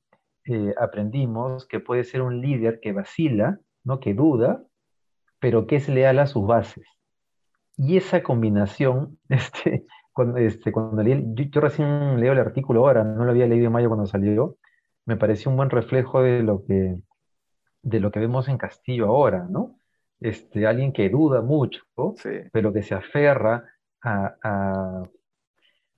eh, 0.47 0.75
aprendimos 0.81 1.67
que 1.67 1.81
puede 1.81 2.05
ser 2.05 2.23
un 2.23 2.41
líder 2.41 2.79
que 2.81 2.93
vacila, 2.93 3.59
¿no? 3.85 3.99
Que 4.01 4.15
duda, 4.15 4.63
pero 5.41 5.67
que 5.67 5.77
es 5.77 5.89
leal 5.89 6.19
a 6.21 6.27
sus 6.27 6.47
bases. 6.47 6.87
Y 7.77 7.97
esa 7.97 8.23
combinación, 8.23 9.19
este, 9.29 9.85
cuando, 10.15 10.39
este, 10.39 10.73
cuando 10.73 11.03
leí, 11.03 11.13
el- 11.15 11.35
yo, 11.37 11.45
yo 11.45 11.61
recién 11.61 12.21
leo 12.21 12.33
el 12.33 12.39
artículo 12.41 12.81
ahora, 12.81 13.05
no 13.05 13.25
lo 13.25 13.33
había 13.33 13.47
leído 13.49 13.67
en 13.67 13.73
mayo 13.73 13.89
cuando 13.89 14.07
salió, 14.07 14.57
me 15.07 15.17
pareció 15.19 15.51
un 15.51 15.59
buen 15.59 15.71
reflejo 15.71 16.23
de 16.23 16.43
lo 16.43 16.65
que, 16.65 16.97
de 17.83 18.01
lo 18.01 18.11
que 18.11 18.21
vemos 18.21 18.49
en 18.49 18.59
Castillo 18.59 19.07
ahora, 19.07 19.47
¿no? 19.51 19.79
Este, 20.21 20.67
alguien 20.67 20.93
que 20.93 21.11
duda 21.11 21.43
mucho, 21.43 21.83
Sí. 22.17 22.31
pero 22.53 22.73
que 22.73 22.83
se 22.83 22.95
aferra 22.95 23.65
a, 24.03 24.35
a- 24.43 25.03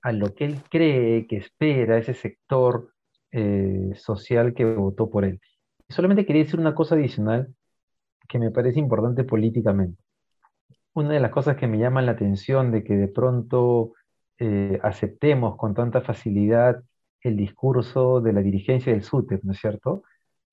a 0.02 0.12
lo 0.12 0.34
que 0.34 0.44
él 0.46 0.62
cree, 0.70 1.26
que 1.26 1.36
espera 1.38 1.98
ese 1.98 2.14
sector 2.14 2.92
eh, 3.32 3.90
social 3.96 4.54
que 4.54 4.64
votó 4.64 5.10
por 5.10 5.24
él. 5.24 5.40
Solamente 5.88 6.24
quería 6.26 6.44
decir 6.44 6.60
una 6.60 6.74
cosa 6.74 6.94
adicional 6.94 7.54
que 8.28 8.38
me 8.38 8.50
parece 8.50 8.78
importante 8.80 9.24
políticamente. 9.24 10.02
Una 10.94 11.10
de 11.10 11.20
las 11.20 11.30
cosas 11.30 11.56
que 11.56 11.66
me 11.66 11.78
llaman 11.78 12.06
la 12.06 12.12
atención 12.12 12.72
de 12.72 12.82
que 12.82 12.96
de 12.96 13.08
pronto 13.08 13.92
eh, 14.38 14.78
aceptemos 14.82 15.56
con 15.56 15.74
tanta 15.74 16.00
facilidad 16.00 16.82
el 17.20 17.36
discurso 17.36 18.20
de 18.20 18.32
la 18.32 18.42
dirigencia 18.42 18.92
del 18.92 19.02
SUTEP, 19.02 19.42
¿no 19.42 19.52
es 19.52 19.58
cierto? 19.58 20.02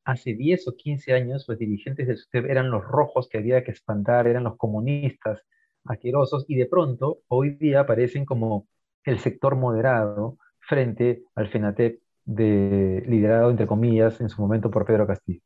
Hace 0.06 0.34
10 0.34 0.68
o 0.68 0.76
15 0.76 1.14
años 1.14 1.46
los 1.48 1.58
dirigentes 1.58 2.08
del 2.08 2.18
SUTEP 2.18 2.46
eran 2.46 2.72
los 2.72 2.84
rojos 2.84 3.28
que 3.30 3.38
había 3.38 3.64
que 3.64 3.72
espantar, 3.72 4.28
eran 4.28 4.44
los 4.44 4.58
comunistas 4.58 5.44
asquerosos 5.86 6.46
y 6.48 6.56
de 6.56 6.66
pronto 6.66 7.20
hoy 7.28 7.52
día 7.52 7.82
aparecen 7.82 8.26
como 8.26 8.68
el 9.04 9.20
sector 9.20 9.56
moderado 9.56 10.38
frente 10.60 11.24
al 11.36 11.50
FENATEP 11.50 12.00
de, 12.26 13.04
liderado 13.06 13.50
entre 13.50 13.68
comillas 13.68 14.22
en 14.22 14.30
su 14.30 14.42
momento 14.42 14.72
por 14.72 14.86
Pedro 14.86 15.06
Castillo. 15.06 15.42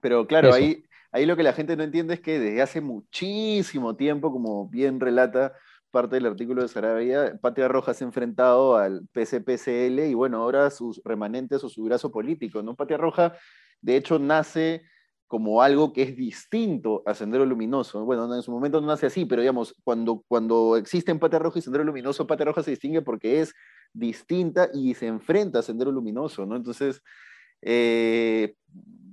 Pero 0.00 0.26
claro, 0.26 0.48
Eso. 0.48 0.56
ahí, 0.56 0.84
ahí 1.12 1.26
lo 1.26 1.36
que 1.36 1.42
la 1.42 1.52
gente 1.52 1.76
no 1.76 1.82
entiende 1.82 2.14
es 2.14 2.20
que 2.20 2.38
desde 2.38 2.62
hace 2.62 2.80
muchísimo 2.80 3.96
tiempo, 3.96 4.32
como 4.32 4.68
bien 4.68 4.98
relata 5.00 5.52
parte 5.96 6.16
del 6.16 6.26
artículo 6.26 6.60
de 6.60 6.68
Sarabia, 6.68 7.38
Patria 7.40 7.68
Roja 7.68 7.94
se 7.94 8.04
ha 8.04 8.06
enfrentado 8.06 8.76
al 8.76 9.08
PCPCL 9.14 10.00
y 10.00 10.12
bueno, 10.12 10.42
ahora 10.42 10.68
sus 10.68 11.00
remanentes 11.06 11.64
o 11.64 11.70
su 11.70 11.84
brazo 11.84 12.10
político, 12.10 12.62
¿no? 12.62 12.76
Patria 12.76 12.98
Roja, 12.98 13.34
de 13.80 13.96
hecho, 13.96 14.18
nace 14.18 14.82
como 15.26 15.62
algo 15.62 15.94
que 15.94 16.02
es 16.02 16.14
distinto 16.14 17.02
a 17.06 17.14
Sendero 17.14 17.46
Luminoso. 17.46 18.04
Bueno, 18.04 18.32
en 18.34 18.42
su 18.42 18.50
momento 18.50 18.78
no 18.78 18.88
nace 18.88 19.06
así, 19.06 19.24
pero 19.24 19.40
digamos, 19.40 19.74
cuando, 19.84 20.22
cuando 20.28 20.76
existen 20.76 21.18
Patria 21.18 21.38
Roja 21.38 21.60
y 21.60 21.62
Sendero 21.62 21.82
Luminoso, 21.82 22.26
Patria 22.26 22.44
Roja 22.44 22.62
se 22.62 22.72
distingue 22.72 23.00
porque 23.00 23.40
es 23.40 23.54
distinta 23.94 24.68
y 24.74 24.92
se 24.92 25.06
enfrenta 25.06 25.60
a 25.60 25.62
Sendero 25.62 25.90
Luminoso, 25.92 26.44
¿no? 26.44 26.56
Entonces, 26.56 27.02
eh, 27.62 28.54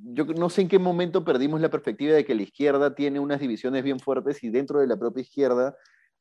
yo 0.04 0.26
no 0.26 0.50
sé 0.50 0.64
en 0.64 0.68
qué 0.68 0.80
momento 0.80 1.24
perdimos 1.24 1.62
la 1.62 1.70
perspectiva 1.70 2.14
de 2.14 2.26
que 2.26 2.36
la 2.36 2.44
izquierda 2.44 2.94
tiene 2.94 3.22
unas 3.22 3.40
divisiones 3.40 3.86
bien 3.86 4.02
fuertes 4.02 4.44
y 4.44 4.50
dentro 4.50 4.82
de 4.82 4.88
la 4.88 4.98
propia 4.98 5.22
izquierda 5.22 5.78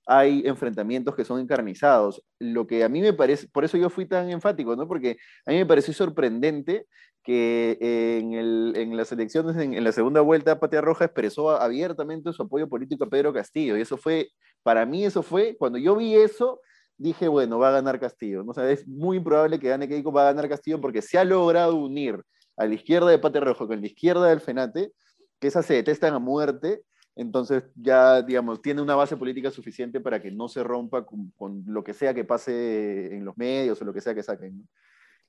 hay 0.07 0.43
enfrentamientos 0.47 1.15
que 1.15 1.25
son 1.25 1.41
encarnizados. 1.41 2.23
Lo 2.39 2.67
que 2.67 2.85
a 2.85 2.89
mí 2.89 3.01
me 3.01 3.13
parece, 3.13 3.49
por 3.49 3.65
eso 3.65 3.77
yo 3.77 3.91
fui 3.91 4.07
tan 4.07 4.31
enfático, 4.31 4.77
¿no? 4.77 4.89
Porque 4.89 5.17
a 5.47 5.51
mí 5.51 5.59
me 5.59 5.67
pareció 5.67 5.95
sorprendente 5.95 6.87
que 7.23 7.79
en, 7.81 8.33
el, 8.35 8.73
en 8.77 8.97
las 8.97 9.13
elecciones, 9.13 9.57
en, 9.57 9.83
la 9.85 9.93
segunda 9.93 10.21
vuelta, 10.21 10.59
Patria 10.59 10.81
Roja 10.81 11.05
expresó 11.05 11.51
abiertamente 11.51 12.33
su 12.33 12.43
apoyo 12.43 12.69
político 12.69 13.05
a 13.05 13.09
Pedro 13.09 13.33
Castillo. 13.33 13.77
Y 13.77 13.81
eso 13.81 13.97
fue, 13.97 14.31
para 14.63 14.85
mí 14.87 15.05
eso 15.05 15.23
fue, 15.23 15.57
cuando 15.57 15.79
yo 15.79 15.97
vi 15.97 16.17
eso, 16.17 16.61
dije, 16.97 17.29
bueno, 17.29 17.59
va 17.59 17.69
a 17.69 17.73
ganar 17.73 18.01
Castillo. 18.01 18.43
¿no? 18.43 18.53
O 18.53 18.61
es 18.63 18.87
muy 18.89 19.19
improbable 19.19 19.59
que 19.59 19.69
gane 19.69 19.89
Keiko, 19.89 20.13
va 20.13 20.23
a 20.23 20.33
ganar 20.33 20.49
Castillo 20.49 20.81
porque 20.81 21.03
se 21.03 21.19
ha 21.19 21.25
logrado 21.25 21.77
unir 21.77 22.21
a 22.57 22.67
la 22.67 22.75
izquierda 22.75 23.09
de 23.09 23.19
Patria 23.19 23.45
Roja 23.45 23.67
con 23.67 23.81
la 23.81 23.87
izquierda 23.87 24.29
del 24.29 24.41
FENATE, 24.41 24.93
que 25.41 25.49
esas 25.49 25.65
se 25.65 25.75
detestan 25.75 26.15
a 26.15 26.19
muerte, 26.19 26.83
entonces 27.15 27.65
ya, 27.75 28.23
digamos, 28.23 28.63
tiene 28.63 28.81
una 28.81 28.95
base 28.95 29.17
política 29.17 29.51
suficiente 29.51 30.01
para 30.01 30.21
que 30.21 30.31
no 30.31 30.49
se 30.49 30.63
rompa 30.63 31.05
con, 31.05 31.31
con 31.37 31.63
lo 31.67 31.85
que 31.85 31.93
sea 31.93 32.15
que 32.15 32.25
pase 32.25 33.15
en 33.15 33.25
los 33.25 33.37
medios 33.37 33.81
o 33.81 33.85
lo 33.85 33.93
que 33.93 34.01
sea 34.01 34.15
que 34.15 34.23
saquen. 34.23 34.59
¿no? 34.59 34.65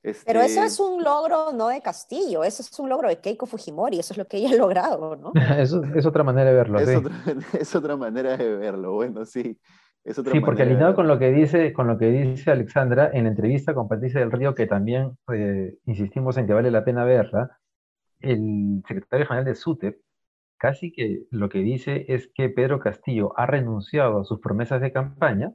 Este... 0.01 0.23
Pero 0.25 0.41
eso 0.41 0.61
es 0.63 0.79
un 0.79 1.01
logro 1.01 1.53
no 1.53 1.69
de 1.69 1.81
Castillo, 1.81 2.43
eso 2.43 2.61
es 2.61 2.77
un 2.77 2.89
logro 2.89 3.07
de 3.07 3.19
Keiko 3.19 3.45
Fujimori, 3.45 3.99
eso 3.99 4.13
es 4.13 4.17
lo 4.17 4.27
que 4.27 4.37
ella 4.37 4.49
ha 4.51 4.55
logrado, 4.55 5.15
¿no? 5.15 5.31
eso 5.57 5.81
es 5.95 6.05
otra 6.05 6.23
manera 6.23 6.49
de 6.49 6.55
verlo. 6.55 6.79
Es, 6.79 6.89
sí. 6.89 6.95
otra, 6.95 7.15
es 7.59 7.75
otra 7.75 7.95
manera 7.95 8.35
de 8.35 8.55
verlo, 8.55 8.93
bueno, 8.93 9.25
sí. 9.25 9.57
Es 10.03 10.19
otra 10.19 10.33
sí, 10.33 10.41
porque 10.41 10.63
alineado 10.63 10.95
con 10.95 11.07
lo 11.07 11.17
que 11.17 11.31
dice, 11.31 11.71
con 11.71 11.87
lo 11.87 11.97
que 11.97 12.07
dice 12.07 12.51
Alexandra 12.51 13.09
en 13.13 13.23
la 13.23 13.29
entrevista 13.29 13.73
con 13.73 13.87
Patricia 13.87 14.19
del 14.19 14.33
Río, 14.33 14.53
que 14.53 14.67
también 14.67 15.17
eh, 15.33 15.77
insistimos 15.85 16.35
en 16.35 16.47
que 16.47 16.53
vale 16.53 16.69
la 16.69 16.83
pena 16.83 17.05
verla, 17.05 17.57
el 18.19 18.83
secretario 18.85 19.25
general 19.25 19.45
de 19.45 19.55
SUTEP 19.55 20.01
casi 20.63 20.93
que 20.93 21.25
lo 21.29 21.49
que 21.49 21.59
dice 21.59 22.05
es 22.07 22.29
que 22.33 22.47
Pedro 22.47 22.79
Castillo 22.79 23.37
ha 23.37 23.45
renunciado 23.45 24.21
a 24.21 24.23
sus 24.23 24.39
promesas 24.39 24.79
de 24.79 24.93
campaña 24.93 25.51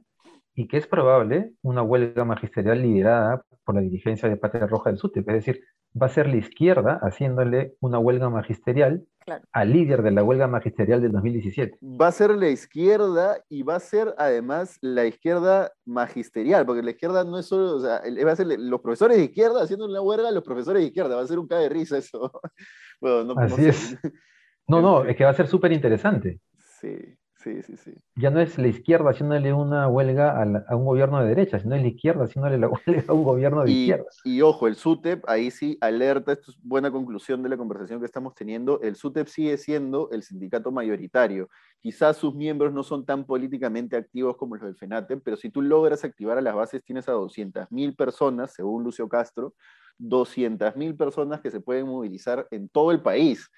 y 0.53 0.67
que 0.67 0.77
es 0.77 0.85
probable 0.85 1.53
una 1.63 1.81
huelga 1.81 2.25
magisterial 2.25 2.79
liderada 2.83 3.43
por 3.65 3.73
la 3.73 3.81
dirigencia 3.81 4.29
de 4.29 4.37
Patria 4.37 4.67
Roja 4.67 4.91
del 4.91 4.99
SUTEP, 4.99 5.27
es 5.29 5.33
decir, 5.33 5.63
va 5.99 6.05
a 6.05 6.09
ser 6.09 6.27
la 6.27 6.35
izquierda 6.35 6.99
haciéndole 7.01 7.73
una 7.79 7.97
huelga 7.97 8.29
magisterial 8.29 9.03
claro. 9.25 9.43
al 9.51 9.73
líder 9.73 10.03
de 10.03 10.11
la 10.11 10.23
huelga 10.23 10.47
magisterial 10.47 11.01
del 11.01 11.11
2017. 11.11 11.79
Va 11.81 12.09
a 12.09 12.11
ser 12.11 12.29
la 12.35 12.49
izquierda 12.49 13.43
y 13.49 13.63
va 13.63 13.77
a 13.77 13.79
ser 13.79 14.13
además 14.15 14.77
la 14.81 15.07
izquierda 15.07 15.71
magisterial, 15.85 16.67
porque 16.67 16.83
la 16.83 16.91
izquierda 16.91 17.23
no 17.23 17.39
es 17.39 17.47
solo, 17.47 17.77
o 17.77 17.79
sea, 17.79 18.03
va 18.23 18.31
a 18.31 18.35
ser 18.35 18.45
los 18.45 18.81
profesores 18.81 19.17
de 19.17 19.23
izquierda 19.23 19.63
haciendo 19.63 19.87
una 19.87 20.01
huelga 20.01 20.27
a 20.27 20.31
los 20.31 20.43
profesores 20.43 20.83
de 20.83 20.89
izquierda, 20.89 21.15
va 21.15 21.23
a 21.23 21.27
ser 21.27 21.39
un 21.39 21.47
cae 21.47 21.63
de 21.63 21.69
risa 21.69 21.97
eso. 21.97 22.31
bueno, 23.01 23.23
no, 23.23 23.41
Así 23.41 23.59
no 23.59 23.69
es. 23.69 23.97
No, 24.69 24.81
no, 24.81 25.03
es 25.03 25.15
que 25.17 25.23
va 25.23 25.31
a 25.31 25.33
ser 25.33 25.47
súper 25.47 25.71
interesante. 25.71 26.39
Sí, 26.79 26.95
sí, 27.33 27.63
sí, 27.63 27.75
sí. 27.75 27.91
Ya 28.15 28.29
no 28.29 28.39
es 28.39 28.59
la 28.59 28.67
izquierda 28.67 29.09
haciéndole 29.09 29.51
una 29.51 29.87
huelga 29.87 30.39
a, 30.39 30.45
la, 30.45 30.63
a, 30.69 30.75
un 30.75 30.85
gobierno 30.85 31.19
de 31.19 31.27
derecha, 31.27 31.59
sino 31.59 31.75
es 31.75 31.81
la 31.81 31.87
izquierda 31.87 32.25
haciéndole 32.25 32.59
la 32.59 32.69
huelga 32.87 33.03
a 33.07 33.13
un 33.13 33.23
gobierno 33.23 33.63
de 33.63 33.71
y, 33.71 33.79
izquierda. 33.81 34.05
Y 34.23 34.41
ojo, 34.41 34.67
el 34.67 34.75
SUTEP, 34.75 35.27
ahí 35.27 35.49
sí, 35.49 35.75
alerta, 35.81 36.33
esto 36.33 36.51
es 36.51 36.59
buena 36.61 36.91
conclusión 36.91 37.41
de 37.41 37.49
la 37.49 37.57
conversación 37.57 37.99
que 37.99 38.05
estamos 38.05 38.35
teniendo, 38.35 38.79
el 38.81 38.95
SUTEP 38.95 39.27
sigue 39.27 39.57
siendo 39.57 40.11
el 40.11 40.21
sindicato 40.21 40.71
mayoritario. 40.71 41.49
Quizás 41.79 42.17
sus 42.17 42.35
miembros 42.35 42.71
no 42.71 42.83
son 42.83 43.05
tan 43.05 43.25
políticamente 43.25 43.97
activos 43.97 44.37
como 44.37 44.55
los 44.55 44.65
del 44.65 44.75
FENATEP, 44.75 45.21
pero 45.23 45.35
si 45.35 45.49
tú 45.49 45.63
logras 45.63 46.03
activar 46.03 46.37
a 46.37 46.41
las 46.41 46.53
bases, 46.53 46.83
tienes 46.83 47.09
a 47.09 47.13
200.000 47.13 47.95
personas, 47.95 48.53
según 48.53 48.83
Lucio 48.83 49.09
Castro, 49.09 49.55
200.000 49.97 50.95
personas 50.95 51.41
que 51.41 51.49
se 51.49 51.59
pueden 51.59 51.87
movilizar 51.87 52.47
en 52.51 52.69
todo 52.69 52.91
el 52.91 53.01
país. 53.01 53.49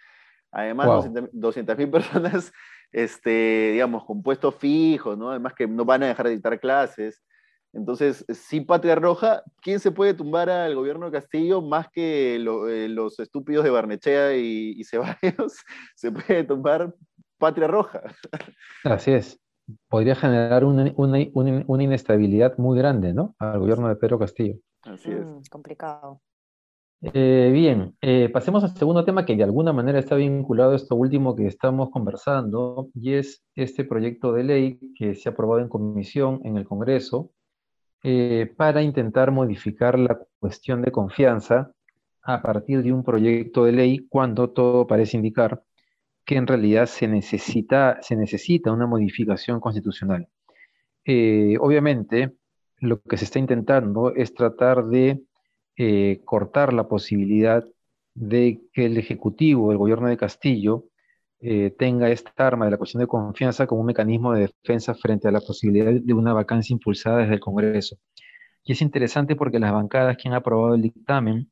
Además, 0.52 0.88
wow. 0.88 1.30
200.000 1.34 1.92
personas 1.92 2.52
este, 2.92 3.72
digamos, 3.72 4.06
con 4.06 4.22
puestos 4.22 4.56
fijos, 4.56 5.18
¿no? 5.18 5.30
Además 5.30 5.54
que 5.54 5.68
no 5.68 5.86
van 5.86 6.04
a 6.04 6.08
dejar 6.08 6.28
de 6.28 6.34
dictar 6.34 6.60
clases. 6.60 7.22
Entonces, 7.74 8.26
si 8.28 8.62
Patria 8.62 8.96
Roja, 8.96 9.44
¿quién 9.62 9.80
se 9.80 9.92
puede 9.92 10.14
tumbar 10.14 10.50
al 10.50 10.76
gobierno 10.76 11.06
de 11.06 11.14
Castillo 11.14 11.62
más 11.62 11.90
que 11.90 12.36
eh, 12.36 12.90
los 12.90 13.20
estúpidos 13.20 13.64
de 13.64 13.70
Barnechea 13.70 14.36
y, 14.36 14.74
y 14.78 14.84
Ceballos? 14.84 15.64
Se 15.96 16.12
puede 16.12 16.44
tumbar 16.44 16.94
Patria 17.38 17.68
Roja. 17.68 18.02
Así 18.84 19.12
es. 19.12 19.40
Podría 19.88 20.16
generar 20.16 20.66
una, 20.66 20.92
una, 20.96 21.84
inestabilidad 21.84 22.58
muy 22.58 22.78
grande, 22.78 23.14
¿no? 23.14 23.36
Al 23.40 23.60
gobierno 23.60 23.88
de 23.88 23.96
Pedro 23.96 24.20
Castillo. 24.20 24.56
Así 24.82 25.12
es. 25.12 25.26
Mm, 25.26 25.42
complicado. 25.50 26.20
Eh, 27.04 27.50
bien, 27.52 27.96
eh, 28.02 28.30
pasemos 28.30 28.64
al 28.64 28.76
segundo 28.78 29.04
tema 29.04 29.26
que 29.26 29.36
de 29.36 29.44
alguna 29.44 29.74
manera 29.74 29.98
está 29.98 30.16
vinculado 30.16 30.74
a 30.74 30.76
esto 30.76 30.96
último 30.96 31.36
que 31.36 31.48
estamos 31.48 31.90
conversando, 31.90 32.90
y 32.94 33.14
es 33.14 33.44
este 33.56 33.86
proyecto 33.86 34.34
de 34.34 34.44
ley 34.44 34.94
que 34.96 35.16
se 35.16 35.28
ha 35.28 35.32
aprobado 35.32 35.62
en 35.62 35.70
comisión 35.70 36.42
en 36.44 36.58
el 36.58 36.66
Congreso 36.66 37.32
eh, 38.04 38.54
para 38.56 38.84
intentar 38.84 39.32
modificar 39.32 39.98
la 39.98 40.20
cuestión 40.40 40.84
de 40.84 40.92
confianza 40.92 41.72
a 42.24 42.42
partir 42.44 42.84
de 42.84 42.94
un 42.94 43.04
proyecto 43.04 43.66
de 43.66 43.72
ley 43.72 44.08
cuando 44.08 44.52
todo 44.52 44.86
parece 44.88 45.18
indicar 45.18 45.64
que 46.26 46.36
en 46.36 46.48
realidad 46.48 46.86
se 46.86 47.08
necesita, 47.08 47.98
se 48.02 48.16
necesita 48.16 48.72
una 48.72 48.88
modificación 48.88 49.60
constitucional. 49.60 50.28
obviamente, 51.60 52.36
lo 52.80 53.02
que 53.02 53.18
se 53.18 53.26
está 53.26 53.40
intentando 53.40 54.14
es 54.16 54.34
tratar 54.34 54.86
de 54.86 55.24
eh, 55.84 56.22
cortar 56.26 56.74
la 56.74 56.88
posibilidad 56.88 57.66
de 58.14 58.62
que 58.72 58.86
el 58.86 59.00
Ejecutivo, 59.00 59.72
el 59.72 59.80
gobierno 59.80 60.10
de 60.10 60.16
Castillo, 60.16 60.86
eh, 61.40 61.72
tenga 61.72 62.12
esta 62.12 62.32
arma 62.38 62.66
de 62.66 62.72
la 62.72 62.78
cuestión 62.78 63.02
de 63.02 63.08
confianza 63.08 63.66
como 63.66 63.82
un 63.82 63.88
mecanismo 63.88 64.32
de 64.34 64.42
defensa 64.42 64.94
frente 64.94 65.28
a 65.28 65.32
la 65.32 65.42
posibilidad 65.42 65.92
de 65.92 66.14
una 66.14 66.34
vacancia 66.34 66.76
impulsada 66.76 67.18
desde 67.22 67.34
el 67.34 67.40
Congreso. 67.40 67.98
Y 68.64 68.74
es 68.74 68.82
interesante 68.84 69.36
porque 69.36 69.58
las 69.58 69.74
bancadas 69.74 70.18
que 70.18 70.30
han 70.30 70.36
aprobado 70.36 70.76
el 70.76 70.84
dictamen 70.84 71.50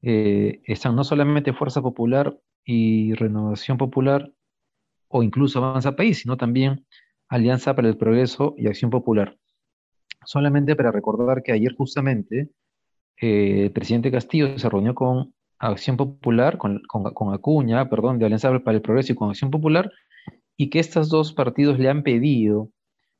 eh, 0.00 0.62
están 0.64 0.96
no 0.96 1.04
solamente 1.04 1.52
Fuerza 1.52 1.82
Popular 1.82 2.34
y 2.64 3.12
Renovación 3.12 3.76
Popular 3.76 4.32
o 5.08 5.22
incluso 5.22 5.58
Avanza 5.62 5.96
País, 5.96 6.20
sino 6.20 6.38
también 6.38 6.86
Alianza 7.28 7.74
para 7.76 7.88
el 7.88 7.98
Progreso 7.98 8.54
y 8.56 8.68
Acción 8.68 8.90
Popular. 8.90 9.36
Solamente 10.24 10.76
para 10.76 10.92
recordar 10.92 11.42
que 11.42 11.52
ayer 11.52 11.74
justamente 11.76 12.50
eh, 13.20 13.64
el 13.64 13.72
presidente 13.72 14.10
Castillo 14.10 14.58
se 14.58 14.68
reunió 14.68 14.94
con 14.94 15.34
Acción 15.58 15.96
Popular, 15.96 16.58
con, 16.58 16.82
Acuña, 17.32 17.88
perdón, 17.88 18.18
de 18.18 18.26
Alianza 18.26 18.58
para 18.60 18.76
el 18.76 18.82
Progreso 18.82 19.12
y 19.12 19.16
con 19.16 19.30
Acción 19.30 19.50
Popular, 19.50 19.90
y 20.56 20.70
que 20.70 20.78
estos 20.78 21.08
dos 21.08 21.32
partidos 21.32 21.78
le 21.78 21.88
han 21.88 22.02
pedido, 22.02 22.70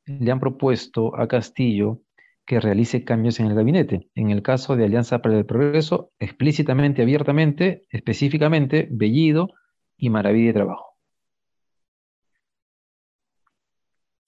le 0.05 0.31
han 0.31 0.41
propuesto 0.41 1.17
a 1.17 1.29
Castillo 1.29 2.01
que 2.45 2.61
realice 2.61 3.05
cambios 3.05 3.41
en 3.41 3.47
el 3.47 3.55
gabinete. 3.55 4.09
En 4.15 4.31
el 4.31 4.43
caso 4.43 4.77
de 4.77 4.85
Alianza 4.85 5.21
para 5.21 5.37
el 5.37 5.47
Progreso, 5.47 6.13
explícitamente, 6.19 7.03
abiertamente, 7.03 7.87
específicamente, 7.91 8.89
Bellido 8.91 9.49
y 9.97 10.11
Maravilla 10.11 10.49
de 10.49 10.53
Trabajo. 10.53 10.97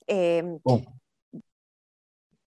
Em, 0.06 0.58
oh. 0.64 0.82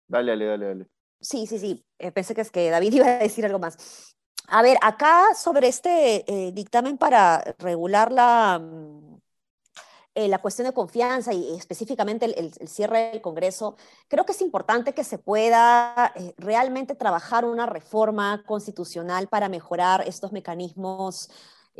Dale, 0.08 0.30
dale, 0.32 0.44
dale, 0.46 0.66
dale. 0.66 0.99
Sí, 1.20 1.46
sí, 1.46 1.58
sí. 1.58 1.84
Eh, 1.98 2.12
pensé 2.12 2.34
que 2.34 2.40
es 2.40 2.50
que 2.50 2.70
David 2.70 2.92
iba 2.94 3.06
a 3.06 3.18
decir 3.18 3.44
algo 3.44 3.58
más. 3.58 4.16
A 4.48 4.62
ver, 4.62 4.78
acá 4.82 5.34
sobre 5.34 5.68
este 5.68 6.24
eh, 6.26 6.52
dictamen 6.52 6.98
para 6.98 7.54
regular 7.58 8.10
la, 8.10 8.58
mm, 8.58 9.20
eh, 10.14 10.28
la 10.28 10.38
cuestión 10.38 10.66
de 10.66 10.74
confianza 10.74 11.32
y 11.32 11.56
específicamente 11.56 12.26
el, 12.26 12.52
cierre 12.68 13.10
del 13.12 13.20
Congreso, 13.20 13.76
creo 14.08 14.24
que 14.24 14.32
es 14.32 14.42
importante 14.42 14.92
que 14.92 15.04
se 15.04 15.18
pueda 15.18 16.12
realmente 16.36 16.96
trabajar 16.96 17.44
una 17.44 17.66
reforma 17.66 18.42
constitucional 18.44 19.28
para 19.28 19.48
mejorar 19.48 20.02
estos 20.06 20.32
mecanismos 20.32 21.30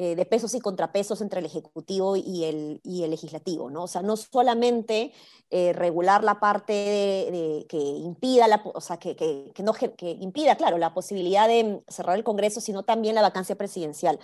eh, 0.02 0.16
de 0.16 0.24
pesos 0.24 0.54
y 0.54 0.60
contrapesos 0.60 1.20
entre 1.20 1.40
el 1.40 1.44
Ejecutivo 1.44 2.16
y 2.16 2.44
el, 2.44 2.80
y 2.82 3.02
el 3.02 3.10
Legislativo, 3.10 3.68
¿no? 3.68 3.82
O 3.82 3.86
sea, 3.86 4.00
no 4.00 4.16
solamente 4.16 5.12
eh, 5.50 5.74
regular 5.74 6.24
la 6.24 6.40
parte 6.40 6.72
de, 6.72 7.66
que 7.68 7.76
impida, 7.76 8.48
la, 8.48 8.62
o 8.64 8.80
sea, 8.80 8.96
que, 8.96 9.14
que, 9.14 9.62
no, 9.62 9.74
que 9.74 10.16
impida, 10.20 10.56
claro, 10.56 10.78
la 10.78 10.94
posibilidad 10.94 11.48
de 11.48 11.82
cerrar 11.86 12.16
el 12.16 12.24
Congreso, 12.24 12.62
sino 12.62 12.82
también 12.82 13.14
la 13.14 13.20
vacancia 13.20 13.56
presidencial. 13.56 14.18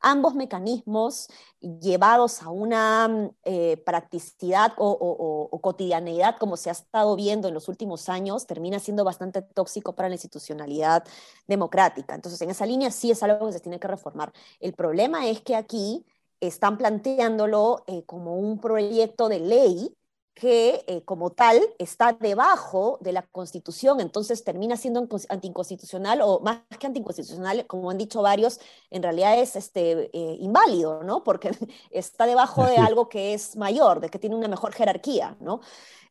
Ambos 0.00 0.34
mecanismos 0.34 1.28
llevados 1.62 2.42
a 2.42 2.50
una 2.50 3.30
eh, 3.44 3.76
practicidad 3.86 4.72
o, 4.76 5.48
o, 5.50 5.60
cotidianeidad, 5.60 6.36
como 6.38 6.56
se 6.56 6.70
ha 6.70 6.72
estado 6.72 7.14
viendo 7.14 7.46
en 7.46 7.54
los 7.54 7.68
últimos 7.68 8.08
años, 8.08 8.46
termina 8.46 8.80
siendo 8.80 9.04
bastante 9.04 9.42
tóxico 9.42 9.94
para 9.94 10.08
la 10.08 10.16
institucionalidad 10.16 11.04
democrática. 11.46 12.16
Entonces, 12.16 12.40
en 12.42 12.50
esa 12.50 12.66
línea 12.66 12.90
sí 12.90 13.12
es 13.12 13.22
algo 13.22 13.46
que 13.46 13.52
se 13.52 13.60
tiene 13.60 13.78
que 13.78 13.86
reformar. 13.86 14.32
El 14.58 14.72
problema 14.72 15.21
es 15.26 15.40
que 15.40 15.56
aquí 15.56 16.04
están 16.42 16.76
planteándolo 16.76 17.84
eh, 17.86 18.04
como 18.04 18.36
un 18.36 18.60
proyecto 18.60 19.28
de 19.28 19.40
ley 19.40 19.96
que 20.34 20.82
eh, 20.86 21.04
como 21.04 21.30
tal 21.30 21.60
está 21.78 22.14
debajo 22.14 22.98
de 23.02 23.12
la 23.12 23.22
Constitución, 23.22 24.00
entonces 24.00 24.42
termina 24.44 24.76
siendo 24.76 25.06
anticonstitucional 25.28 26.20
o 26.22 26.40
más 26.40 26.62
que 26.80 26.86
anticonstitucional, 26.86 27.66
como 27.66 27.90
han 27.90 27.98
dicho 27.98 28.22
varios, 28.22 28.58
en 28.90 29.02
realidad 29.02 29.38
es 29.38 29.56
este, 29.56 30.10
eh, 30.12 30.36
inválido, 30.40 31.04
¿no? 31.04 31.22
Porque 31.22 31.50
está 31.90 32.26
debajo 32.26 32.64
de 32.64 32.78
algo 32.78 33.08
que 33.08 33.34
es 33.34 33.56
mayor, 33.56 34.00
de 34.00 34.08
que 34.08 34.18
tiene 34.18 34.34
una 34.34 34.48
mejor 34.48 34.72
jerarquía, 34.72 35.36
¿no? 35.38 35.60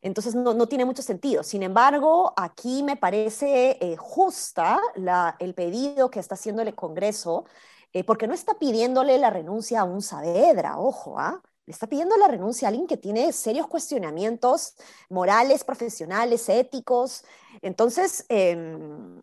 Entonces 0.02 0.34
no, 0.34 0.54
no 0.54 0.66
tiene 0.66 0.84
mucho 0.84 1.02
sentido. 1.02 1.42
Sin 1.42 1.62
embargo, 1.62 2.32
aquí 2.36 2.82
me 2.82 2.96
parece 2.96 3.96
justa 3.98 4.80
la, 4.96 5.36
el 5.38 5.54
pedido 5.54 6.10
que 6.10 6.20
está 6.20 6.34
haciendo 6.34 6.62
el 6.62 6.74
Congreso 6.74 7.44
eh, 7.92 8.04
porque 8.04 8.26
no 8.26 8.34
está 8.34 8.58
pidiéndole 8.58 9.18
la 9.18 9.30
renuncia 9.30 9.80
a 9.80 9.84
un 9.84 10.02
Saavedra, 10.02 10.78
ojo, 10.78 11.18
¿ah? 11.18 11.42
Le 11.66 11.72
está 11.72 11.86
pidiendo 11.86 12.16
la 12.16 12.26
renuncia 12.28 12.66
a 12.66 12.70
alguien 12.70 12.88
que 12.88 12.96
tiene 12.96 13.32
serios 13.32 13.68
cuestionamientos 13.68 14.74
morales, 15.08 15.62
profesionales, 15.64 16.48
éticos. 16.48 17.24
Entonces, 17.62 18.26
em, 18.28 19.22